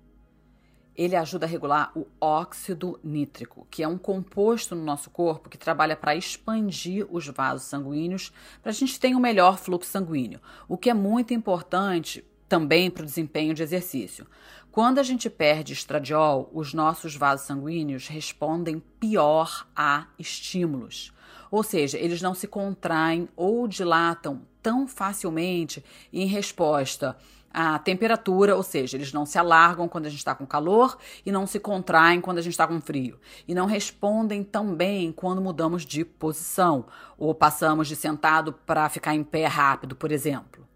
ele 0.97 1.17
ajuda 1.17 1.45
a 1.45 1.49
regular 1.49 1.91
o 1.97 2.07
óxido 2.21 2.99
nítrico, 3.03 3.67
que 3.71 3.83
é 3.83 3.89
um 3.89 3.99
composto 3.99 4.77
no 4.77 4.85
nosso 4.85 5.11
corpo 5.11 5.49
que 5.49 5.59
trabalha 5.59 5.97
para 5.97 6.15
expandir 6.15 7.07
os 7.11 7.27
vasos 7.27 7.67
sanguíneos 7.67 8.33
para 8.63 8.71
a 8.71 8.75
gente 8.75 8.99
ter 8.99 9.15
um 9.15 9.21
melhor 9.21 9.59
fluxo 9.59 9.91
sanguíneo, 9.91 10.41
o 10.69 10.79
que 10.79 10.89
é 10.91 10.95
muito 10.95 11.35
importante 11.35 12.25
também 12.49 12.91
para 12.91 13.03
o 13.03 13.07
desempenho 13.07 13.55
de 13.55 13.63
exercício. 13.63 14.27
Quando 14.71 14.99
a 14.99 15.03
gente 15.03 15.29
perde 15.29 15.73
estradiol, 15.73 16.51
os 16.53 16.73
nossos 16.73 17.17
vasos 17.17 17.47
sanguíneos 17.47 18.07
respondem 18.07 18.81
pior 19.01 19.67
a 19.75 20.07
estímulos. 20.19 21.13
Ou 21.51 21.63
seja, 21.63 21.99
eles 21.99 22.21
não 22.21 22.35
se 22.35 22.47
contraem 22.47 23.29
ou 23.37 23.67
dilatam 23.67 24.43
tão 24.65 24.89
facilmente 24.89 25.85
em 26.11 26.25
resposta 26.25 27.15
à 27.53 27.79
temperatura, 27.79 28.57
ou 28.57 28.63
seja, 28.63 28.97
eles 28.97 29.13
não 29.13 29.27
se 29.27 29.39
alargam 29.39 29.87
quando 29.87 30.07
a 30.07 30.09
gente 30.09 30.19
está 30.19 30.35
com 30.35 30.47
calor 30.47 30.97
e 31.25 31.31
não 31.31 31.47
se 31.47 31.61
contraem 31.61 32.19
quando 32.19 32.39
a 32.39 32.43
gente 32.43 32.55
está 32.55 32.67
com 32.67 32.81
frio. 32.81 33.21
E 33.47 33.55
não 33.55 33.67
respondem 33.67 34.43
tão 34.43 34.75
bem 34.75 35.13
quando 35.13 35.43
mudamos 35.43 35.85
de 35.85 36.03
posição 36.03 36.87
ou 37.19 37.35
passamos 37.35 37.87
de 37.87 37.95
sentado 37.95 38.55
para 38.55 38.89
ficar 38.89 39.15
em 39.15 39.23
pé 39.23 39.47
rápido, 39.47 39.95
por 39.95 40.11
exemplo. 40.11 40.67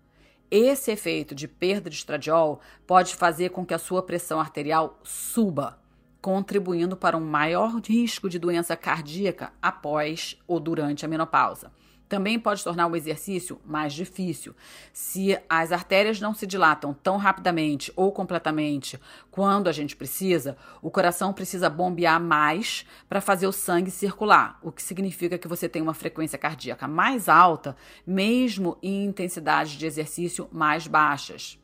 Esse 0.50 0.92
efeito 0.92 1.34
de 1.34 1.48
perda 1.48 1.88
de 1.88 1.96
estradiol 1.96 2.60
pode 2.86 3.16
fazer 3.16 3.48
com 3.50 3.64
que 3.64 3.74
a 3.74 3.78
sua 3.78 4.02
pressão 4.02 4.38
arterial 4.38 5.00
suba, 5.02 5.78
contribuindo 6.20 6.96
para 6.96 7.16
um 7.16 7.24
maior 7.24 7.80
risco 7.80 8.28
de 8.28 8.38
doença 8.38 8.76
cardíaca 8.76 9.52
após 9.62 10.38
ou 10.46 10.60
durante 10.60 11.04
a 11.06 11.08
menopausa. 11.08 11.72
Também 12.08 12.38
pode 12.38 12.64
tornar 12.64 12.86
o 12.86 12.96
exercício 12.96 13.60
mais 13.66 13.92
difícil. 13.92 14.56
Se 14.92 15.38
as 15.48 15.72
artérias 15.72 16.20
não 16.20 16.32
se 16.32 16.46
dilatam 16.46 16.94
tão 16.94 17.18
rapidamente 17.18 17.92
ou 17.94 18.10
completamente 18.10 18.98
quando 19.30 19.68
a 19.68 19.72
gente 19.72 19.94
precisa, 19.94 20.56
o 20.80 20.90
coração 20.90 21.32
precisa 21.32 21.68
bombear 21.68 22.20
mais 22.20 22.86
para 23.08 23.20
fazer 23.20 23.46
o 23.46 23.52
sangue 23.52 23.90
circular, 23.90 24.58
o 24.62 24.72
que 24.72 24.82
significa 24.82 25.36
que 25.36 25.46
você 25.48 25.68
tem 25.68 25.82
uma 25.82 25.94
frequência 25.94 26.38
cardíaca 26.38 26.88
mais 26.88 27.28
alta, 27.28 27.76
mesmo 28.06 28.78
em 28.82 29.04
intensidades 29.04 29.72
de 29.72 29.84
exercício 29.84 30.48
mais 30.50 30.86
baixas. 30.86 31.58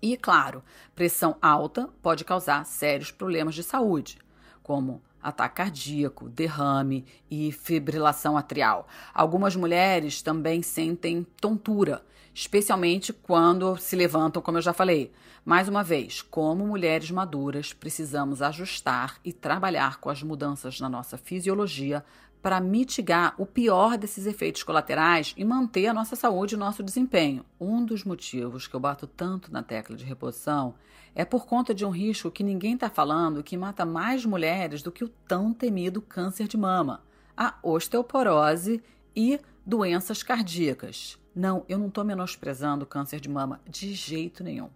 E, 0.00 0.16
claro, 0.16 0.62
pressão 0.94 1.36
alta 1.40 1.88
pode 2.02 2.24
causar 2.24 2.64
sérios 2.64 3.10
problemas 3.10 3.54
de 3.54 3.62
saúde, 3.62 4.18
como 4.62 5.02
ataque 5.24 5.56
cardíaco, 5.56 6.28
derrame 6.28 7.06
e 7.30 7.50
fibrilação 7.50 8.36
atrial. 8.36 8.86
Algumas 9.14 9.56
mulheres 9.56 10.20
também 10.20 10.62
sentem 10.62 11.26
tontura, 11.40 12.04
especialmente 12.34 13.12
quando 13.12 13.76
se 13.78 13.96
levantam, 13.96 14.42
como 14.42 14.58
eu 14.58 14.62
já 14.62 14.74
falei. 14.74 15.10
Mais 15.44 15.68
uma 15.68 15.82
vez, 15.82 16.20
como 16.22 16.66
mulheres 16.66 17.10
maduras, 17.10 17.72
precisamos 17.72 18.42
ajustar 18.42 19.18
e 19.24 19.32
trabalhar 19.32 19.98
com 19.98 20.10
as 20.10 20.22
mudanças 20.22 20.80
na 20.80 20.88
nossa 20.88 21.16
fisiologia 21.16 22.04
para 22.44 22.60
mitigar 22.60 23.34
o 23.38 23.46
pior 23.46 23.96
desses 23.96 24.26
efeitos 24.26 24.62
colaterais 24.62 25.32
e 25.34 25.42
manter 25.42 25.86
a 25.86 25.94
nossa 25.94 26.14
saúde 26.14 26.54
e 26.54 26.58
nosso 26.58 26.82
desempenho. 26.82 27.42
Um 27.58 27.82
dos 27.82 28.04
motivos 28.04 28.66
que 28.66 28.76
eu 28.76 28.80
bato 28.80 29.06
tanto 29.06 29.50
na 29.50 29.62
tecla 29.62 29.96
de 29.96 30.04
reposição 30.04 30.74
é 31.14 31.24
por 31.24 31.46
conta 31.46 31.74
de 31.74 31.86
um 31.86 31.88
risco 31.88 32.30
que 32.30 32.44
ninguém 32.44 32.74
está 32.74 32.90
falando 32.90 33.42
que 33.42 33.56
mata 33.56 33.86
mais 33.86 34.26
mulheres 34.26 34.82
do 34.82 34.92
que 34.92 35.02
o 35.02 35.08
tão 35.08 35.54
temido 35.54 36.02
câncer 36.02 36.46
de 36.46 36.58
mama, 36.58 37.02
a 37.34 37.54
osteoporose 37.62 38.82
e 39.16 39.40
doenças 39.64 40.22
cardíacas. 40.22 41.18
Não, 41.34 41.64
eu 41.66 41.78
não 41.78 41.88
estou 41.88 42.04
menosprezando 42.04 42.84
o 42.84 42.86
câncer 42.86 43.20
de 43.20 43.28
mama 43.30 43.58
de 43.66 43.94
jeito 43.94 44.44
nenhum. 44.44 44.68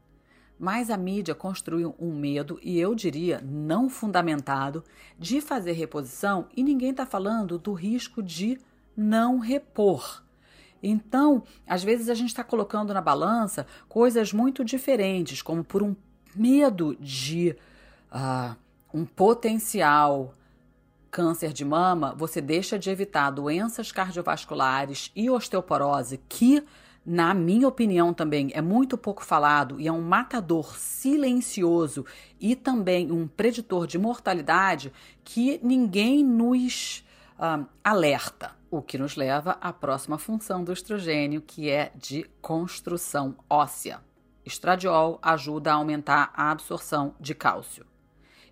Mas 0.59 0.91
a 0.91 0.97
mídia 0.97 1.35
construiu 1.35 1.95
um 1.99 2.13
medo, 2.13 2.59
e 2.63 2.79
eu 2.79 2.95
diria 2.95 3.41
não 3.45 3.89
fundamentado, 3.89 4.83
de 5.19 5.41
fazer 5.41 5.73
reposição 5.73 6.47
e 6.57 6.63
ninguém 6.63 6.91
está 6.91 7.07
falando 7.07 7.59
do 7.59 7.73
risco 7.73 8.23
de 8.23 8.59
não 8.97 9.39
repor. 9.39 10.23
Então, 10.83 11.43
às 11.67 11.83
vezes 11.83 12.09
a 12.09 12.15
gente 12.15 12.29
está 12.29 12.45
colocando 12.45 12.95
na 12.95 13.01
balança 13.01 13.67
coisas 13.89 14.33
muito 14.33 14.65
diferentes, 14.65 15.43
como 15.43 15.65
por 15.65 15.83
um 15.83 15.95
medo 16.35 16.97
de 17.01 17.57
uh, 18.13 18.57
um 18.93 19.05
potencial 19.05 20.35
câncer 21.11 21.53
de 21.53 21.65
mama, 21.65 22.15
você 22.17 22.41
deixa 22.41 22.79
de 22.79 22.91
evitar 22.91 23.31
doenças 23.31 23.91
cardiovasculares 23.91 25.11
e 25.17 25.31
osteoporose 25.31 26.21
que 26.29 26.63
na 27.09 27.33
minha 27.33 27.67
opinião 27.67 28.13
também, 28.13 28.51
é 28.53 28.61
muito 28.61 28.99
pouco 28.99 29.25
falado 29.25 29.81
e 29.81 29.89
é 29.89 29.93
um 29.93 30.03
matador 30.03 30.77
silencioso 30.77 32.05
e 32.39 32.55
também 32.55 33.11
um 33.11 33.27
preditor 33.27 33.87
de 33.87 33.99
mortalidade 33.99 34.93
que 35.25 35.59
ninguém 35.63 36.23
nos 36.23 37.03
alerta. 37.83 38.55
O 38.71 38.83
que 38.83 38.99
nos 38.99 39.17
leva 39.17 39.53
à 39.59 39.73
próxima 39.73 40.19
função 40.19 40.63
do 40.63 40.71
estrogênio, 40.71 41.41
que 41.41 41.71
é 41.71 41.91
de 41.97 42.25
construção 42.43 43.37
óssea. 43.49 44.01
Estradiol 44.45 45.19
ajuda 45.23 45.73
a 45.73 45.77
aumentar 45.77 46.31
a 46.35 46.51
absorção 46.51 47.15
de 47.19 47.35
cálcio. 47.35 47.87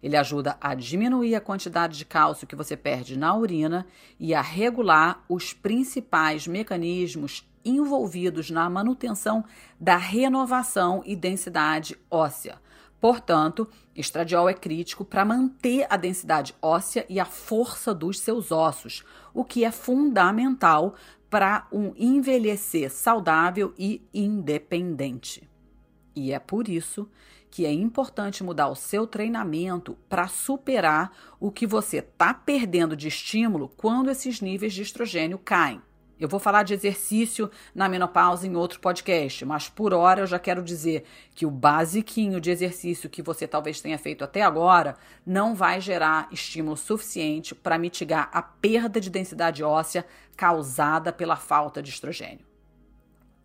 Ele 0.02 0.16
ajuda 0.16 0.56
a 0.62 0.74
diminuir 0.74 1.34
a 1.34 1.42
quantidade 1.42 1.98
de 1.98 2.06
cálcio 2.06 2.46
que 2.46 2.56
você 2.56 2.74
perde 2.74 3.18
na 3.18 3.36
urina 3.36 3.86
e 4.18 4.34
a 4.34 4.40
regular 4.40 5.22
os 5.28 5.52
principais 5.52 6.46
mecanismos 6.46 7.46
envolvidos 7.68 8.50
na 8.50 8.68
manutenção 8.70 9.44
da 9.78 9.96
renovação 9.96 11.02
e 11.04 11.16
densidade 11.16 11.98
óssea. 12.10 12.60
Portanto, 13.00 13.68
estradiol 13.94 14.48
é 14.48 14.54
crítico 14.54 15.04
para 15.04 15.24
manter 15.24 15.86
a 15.90 15.96
densidade 15.96 16.54
óssea 16.62 17.04
e 17.08 17.20
a 17.20 17.24
força 17.24 17.94
dos 17.94 18.18
seus 18.18 18.50
ossos, 18.50 19.04
o 19.34 19.44
que 19.44 19.64
é 19.64 19.70
fundamental 19.70 20.94
para 21.28 21.66
um 21.72 21.92
envelhecer 21.96 22.90
saudável 22.90 23.74
e 23.78 24.02
independente. 24.14 25.48
E 26.14 26.32
é 26.32 26.38
por 26.38 26.68
isso 26.68 27.08
que 27.50 27.64
é 27.64 27.72
importante 27.72 28.42
mudar 28.42 28.68
o 28.68 28.74
seu 28.74 29.06
treinamento 29.06 29.96
para 30.08 30.28
superar 30.28 31.12
o 31.38 31.50
que 31.50 31.66
você 31.66 31.98
está 31.98 32.34
perdendo 32.34 32.96
de 32.96 33.08
estímulo 33.08 33.70
quando 33.76 34.10
esses 34.10 34.40
níveis 34.40 34.74
de 34.74 34.82
estrogênio 34.82 35.38
caem. 35.38 35.80
Eu 36.18 36.28
vou 36.28 36.40
falar 36.40 36.62
de 36.62 36.72
exercício 36.72 37.50
na 37.74 37.88
menopausa 37.88 38.46
em 38.46 38.56
outro 38.56 38.80
podcast, 38.80 39.44
mas 39.44 39.68
por 39.68 39.92
hora 39.92 40.22
eu 40.22 40.26
já 40.26 40.38
quero 40.38 40.62
dizer 40.62 41.04
que 41.34 41.44
o 41.44 41.50
basiquinho 41.50 42.40
de 42.40 42.50
exercício 42.50 43.10
que 43.10 43.22
você 43.22 43.46
talvez 43.46 43.82
tenha 43.82 43.98
feito 43.98 44.24
até 44.24 44.40
agora 44.40 44.96
não 45.26 45.54
vai 45.54 45.78
gerar 45.78 46.28
estímulo 46.32 46.76
suficiente 46.76 47.54
para 47.54 47.78
mitigar 47.78 48.30
a 48.32 48.40
perda 48.40 48.98
de 48.98 49.10
densidade 49.10 49.62
óssea 49.62 50.06
causada 50.34 51.12
pela 51.12 51.36
falta 51.36 51.82
de 51.82 51.90
estrogênio. 51.90 52.46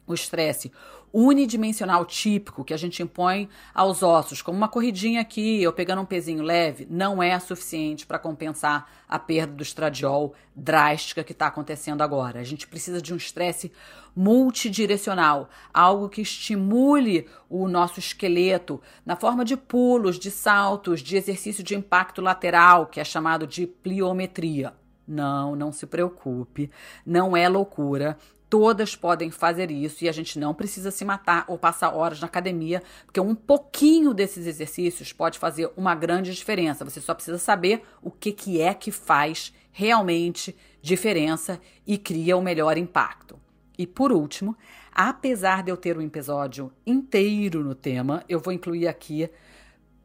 O 0.07 0.13
estresse 0.13 0.71
unidimensional 1.13 2.05
típico 2.05 2.63
que 2.63 2.73
a 2.73 2.77
gente 2.77 3.03
impõe 3.03 3.49
aos 3.73 4.01
ossos, 4.01 4.41
como 4.41 4.57
uma 4.57 4.69
corridinha 4.69 5.21
aqui 5.21 5.65
ou 5.65 5.73
pegando 5.73 6.01
um 6.01 6.05
pezinho 6.05 6.43
leve, 6.43 6.87
não 6.89 7.21
é 7.21 7.37
suficiente 7.39 8.05
para 8.05 8.19
compensar 8.19 8.89
a 9.07 9.19
perda 9.19 9.53
do 9.53 9.63
estradiol 9.63 10.33
drástica 10.55 11.23
que 11.23 11.33
está 11.33 11.47
acontecendo 11.47 12.01
agora. 12.01 12.39
A 12.39 12.43
gente 12.43 12.67
precisa 12.67 13.01
de 13.01 13.13
um 13.13 13.17
estresse 13.17 13.71
multidirecional, 14.15 15.49
algo 15.73 16.09
que 16.09 16.21
estimule 16.21 17.27
o 17.49 17.67
nosso 17.67 17.99
esqueleto 17.99 18.81
na 19.05 19.15
forma 19.15 19.43
de 19.43 19.55
pulos, 19.55 20.17
de 20.17 20.31
saltos, 20.31 21.01
de 21.01 21.17
exercício 21.17 21.63
de 21.63 21.75
impacto 21.75 22.21
lateral, 22.21 22.87
que 22.87 22.99
é 22.99 23.03
chamado 23.03 23.47
de 23.47 23.65
pliometria. 23.67 24.73
Não, 25.07 25.55
não 25.55 25.71
se 25.71 25.85
preocupe, 25.85 26.69
não 27.05 27.35
é 27.35 27.49
loucura. 27.49 28.17
Todas 28.51 28.97
podem 28.97 29.31
fazer 29.31 29.71
isso 29.71 30.03
e 30.03 30.09
a 30.09 30.11
gente 30.11 30.37
não 30.37 30.53
precisa 30.53 30.91
se 30.91 31.05
matar 31.05 31.45
ou 31.47 31.57
passar 31.57 31.95
horas 31.95 32.19
na 32.19 32.27
academia, 32.27 32.83
porque 33.05 33.21
um 33.21 33.33
pouquinho 33.33 34.13
desses 34.13 34.45
exercícios 34.45 35.13
pode 35.13 35.39
fazer 35.39 35.71
uma 35.77 35.95
grande 35.95 36.35
diferença. 36.35 36.83
Você 36.83 36.99
só 36.99 37.13
precisa 37.13 37.37
saber 37.37 37.81
o 38.01 38.11
que, 38.11 38.33
que 38.33 38.59
é 38.59 38.73
que 38.73 38.91
faz 38.91 39.53
realmente 39.71 40.53
diferença 40.81 41.61
e 41.87 41.97
cria 41.97 42.35
o 42.35 42.41
melhor 42.41 42.77
impacto. 42.77 43.39
E 43.77 43.87
por 43.87 44.11
último, 44.11 44.53
apesar 44.91 45.63
de 45.63 45.71
eu 45.71 45.77
ter 45.77 45.97
um 45.97 46.01
episódio 46.01 46.73
inteiro 46.85 47.63
no 47.63 47.73
tema, 47.73 48.21
eu 48.27 48.37
vou 48.37 48.51
incluir 48.51 48.85
aqui 48.85 49.29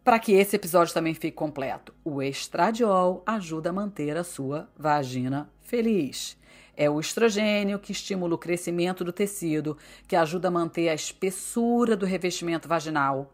para 0.05 0.21
que 0.21 0.35
esse 0.35 0.55
episódio 0.55 0.95
também 0.95 1.15
fique 1.15 1.33
completo. 1.33 1.93
O 2.05 2.23
estradiol 2.23 3.25
ajuda 3.27 3.71
a 3.71 3.73
manter 3.73 4.17
a 4.17 4.23
sua 4.23 4.71
vagina 4.79 5.51
feliz. 5.63 6.39
É 6.77 6.91
o 6.91 7.01
estrogênio 7.01 7.79
que 7.79 7.93
estimula 7.93 8.35
o 8.35 8.39
crescimento 8.39 9.03
do 9.03 9.13
tecido, 9.13 9.79
que 10.07 10.15
ajuda 10.15 10.49
a 10.49 10.51
manter 10.51 10.91
a 10.91 10.95
espessura 10.95 11.97
do 11.97 12.05
revestimento 12.05 12.69
vaginal 12.69 13.33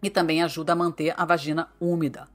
e 0.00 0.08
também 0.08 0.42
ajuda 0.42 0.72
a 0.74 0.76
manter 0.76 1.12
a 1.16 1.24
vagina 1.24 1.68
úmida. 1.80 2.28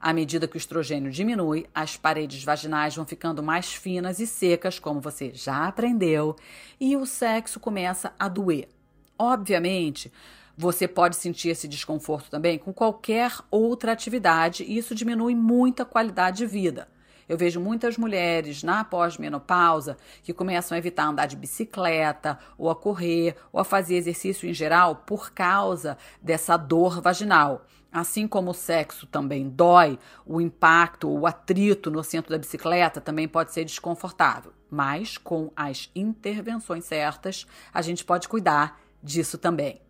À 0.00 0.14
medida 0.14 0.48
que 0.48 0.56
o 0.56 0.58
estrogênio 0.58 1.10
diminui, 1.10 1.66
as 1.74 1.98
paredes 1.98 2.42
vaginais 2.42 2.96
vão 2.96 3.04
ficando 3.04 3.42
mais 3.42 3.74
finas 3.74 4.18
e 4.18 4.26
secas, 4.26 4.78
como 4.78 4.98
você 4.98 5.32
já 5.34 5.66
aprendeu, 5.66 6.34
e 6.80 6.96
o 6.96 7.04
sexo 7.04 7.60
começa 7.60 8.14
a 8.18 8.26
doer. 8.26 8.70
Obviamente, 9.18 10.10
você 10.56 10.88
pode 10.88 11.16
sentir 11.16 11.50
esse 11.50 11.68
desconforto 11.68 12.30
também 12.30 12.58
com 12.58 12.72
qualquer 12.72 13.32
outra 13.50 13.92
atividade 13.92 14.64
e 14.64 14.78
isso 14.78 14.94
diminui 14.94 15.34
muito 15.34 15.82
a 15.82 15.86
qualidade 15.86 16.38
de 16.38 16.46
vida. 16.46 16.88
Eu 17.30 17.38
vejo 17.38 17.60
muitas 17.60 17.96
mulheres 17.96 18.64
na 18.64 18.82
pós-menopausa 18.82 19.96
que 20.20 20.34
começam 20.34 20.74
a 20.74 20.78
evitar 20.80 21.04
andar 21.04 21.26
de 21.26 21.36
bicicleta, 21.36 22.36
ou 22.58 22.68
a 22.68 22.74
correr, 22.74 23.36
ou 23.52 23.60
a 23.60 23.64
fazer 23.64 23.94
exercício 23.94 24.50
em 24.50 24.52
geral 24.52 24.96
por 24.96 25.30
causa 25.30 25.96
dessa 26.20 26.56
dor 26.56 27.00
vaginal. 27.00 27.64
Assim 27.92 28.26
como 28.26 28.50
o 28.50 28.54
sexo 28.54 29.06
também 29.06 29.48
dói, 29.48 29.96
o 30.26 30.40
impacto, 30.40 31.08
o 31.08 31.24
atrito 31.24 31.88
no 31.88 32.02
centro 32.02 32.32
da 32.32 32.38
bicicleta 32.38 33.00
também 33.00 33.28
pode 33.28 33.52
ser 33.52 33.64
desconfortável. 33.64 34.52
Mas 34.68 35.16
com 35.16 35.52
as 35.54 35.88
intervenções 35.94 36.84
certas, 36.84 37.46
a 37.72 37.80
gente 37.80 38.04
pode 38.04 38.28
cuidar 38.28 38.80
disso 39.00 39.38
também. 39.38 39.80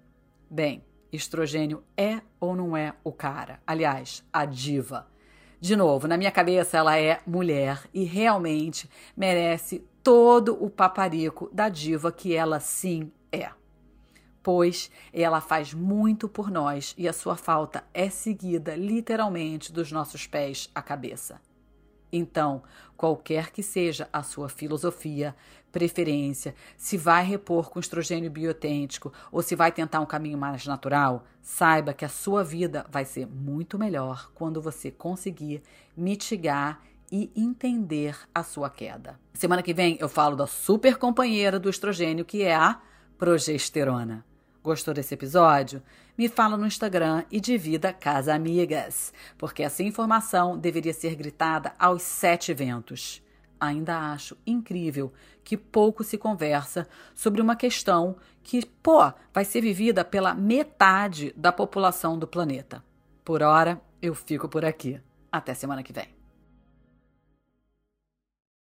Bem, 0.50 0.84
estrogênio 1.10 1.82
é 1.96 2.20
ou 2.38 2.54
não 2.54 2.76
é 2.76 2.92
o 3.02 3.10
cara? 3.10 3.60
Aliás, 3.66 4.22
a 4.30 4.44
diva. 4.44 5.08
De 5.60 5.76
novo, 5.76 6.08
na 6.08 6.16
minha 6.16 6.30
cabeça 6.30 6.78
ela 6.78 6.98
é 6.98 7.20
mulher 7.26 7.82
e 7.92 8.04
realmente 8.04 8.88
merece 9.16 9.84
todo 10.02 10.56
o 10.62 10.70
paparico 10.70 11.50
da 11.52 11.68
diva 11.68 12.10
que 12.10 12.34
ela 12.34 12.58
sim 12.58 13.12
é 13.30 13.50
pois 14.42 14.90
ela 15.12 15.40
faz 15.40 15.74
muito 15.74 16.28
por 16.28 16.50
nós 16.50 16.94
e 16.96 17.08
a 17.08 17.12
sua 17.12 17.36
falta 17.36 17.84
é 17.92 18.08
seguida 18.08 18.74
literalmente 18.74 19.72
dos 19.72 19.92
nossos 19.92 20.26
pés 20.26 20.70
à 20.74 20.82
cabeça. 20.82 21.40
Então, 22.12 22.62
qualquer 22.96 23.50
que 23.50 23.62
seja 23.62 24.08
a 24.12 24.22
sua 24.22 24.48
filosofia, 24.48 25.34
preferência, 25.70 26.54
se 26.76 26.96
vai 26.96 27.24
repor 27.24 27.70
com 27.70 27.78
estrogênio 27.80 28.30
biotêntico 28.30 29.12
ou 29.30 29.42
se 29.42 29.54
vai 29.54 29.70
tentar 29.70 30.00
um 30.00 30.06
caminho 30.06 30.36
mais 30.36 30.66
natural, 30.66 31.24
saiba 31.40 31.94
que 31.94 32.04
a 32.04 32.08
sua 32.08 32.42
vida 32.42 32.84
vai 32.90 33.04
ser 33.04 33.26
muito 33.26 33.78
melhor 33.78 34.30
quando 34.34 34.60
você 34.60 34.90
conseguir 34.90 35.62
mitigar 35.96 36.80
e 37.10 37.30
entender 37.34 38.16
a 38.34 38.42
sua 38.42 38.70
queda. 38.70 39.18
Semana 39.32 39.62
que 39.62 39.74
vem 39.74 39.96
eu 40.00 40.08
falo 40.08 40.36
da 40.36 40.46
super 40.46 40.96
companheira 40.96 41.58
do 41.58 41.70
estrogênio 41.70 42.24
que 42.24 42.42
é 42.42 42.54
a 42.54 42.80
progesterona. 43.18 44.24
Gostou 44.62 44.92
desse 44.92 45.14
episódio? 45.14 45.82
Me 46.18 46.28
fala 46.28 46.54
no 46.54 46.66
Instagram 46.66 47.24
e 47.30 47.40
divida 47.40 47.94
Casa 47.94 48.34
Amigas, 48.34 49.10
porque 49.38 49.62
essa 49.62 49.82
informação 49.82 50.58
deveria 50.58 50.92
ser 50.92 51.14
gritada 51.14 51.72
aos 51.78 52.02
sete 52.02 52.52
ventos. 52.52 53.22
Ainda 53.58 54.12
acho 54.12 54.36
incrível 54.46 55.12
que 55.42 55.56
pouco 55.56 56.04
se 56.04 56.18
conversa 56.18 56.86
sobre 57.14 57.40
uma 57.40 57.56
questão 57.56 58.16
que, 58.42 58.66
pô, 58.82 59.12
vai 59.32 59.46
ser 59.46 59.62
vivida 59.62 60.04
pela 60.04 60.34
metade 60.34 61.32
da 61.34 61.52
população 61.52 62.18
do 62.18 62.26
planeta. 62.26 62.84
Por 63.24 63.42
hora, 63.42 63.80
eu 64.02 64.14
fico 64.14 64.46
por 64.46 64.64
aqui. 64.64 65.00
Até 65.32 65.54
semana 65.54 65.82
que 65.82 65.92
vem. 65.92 66.19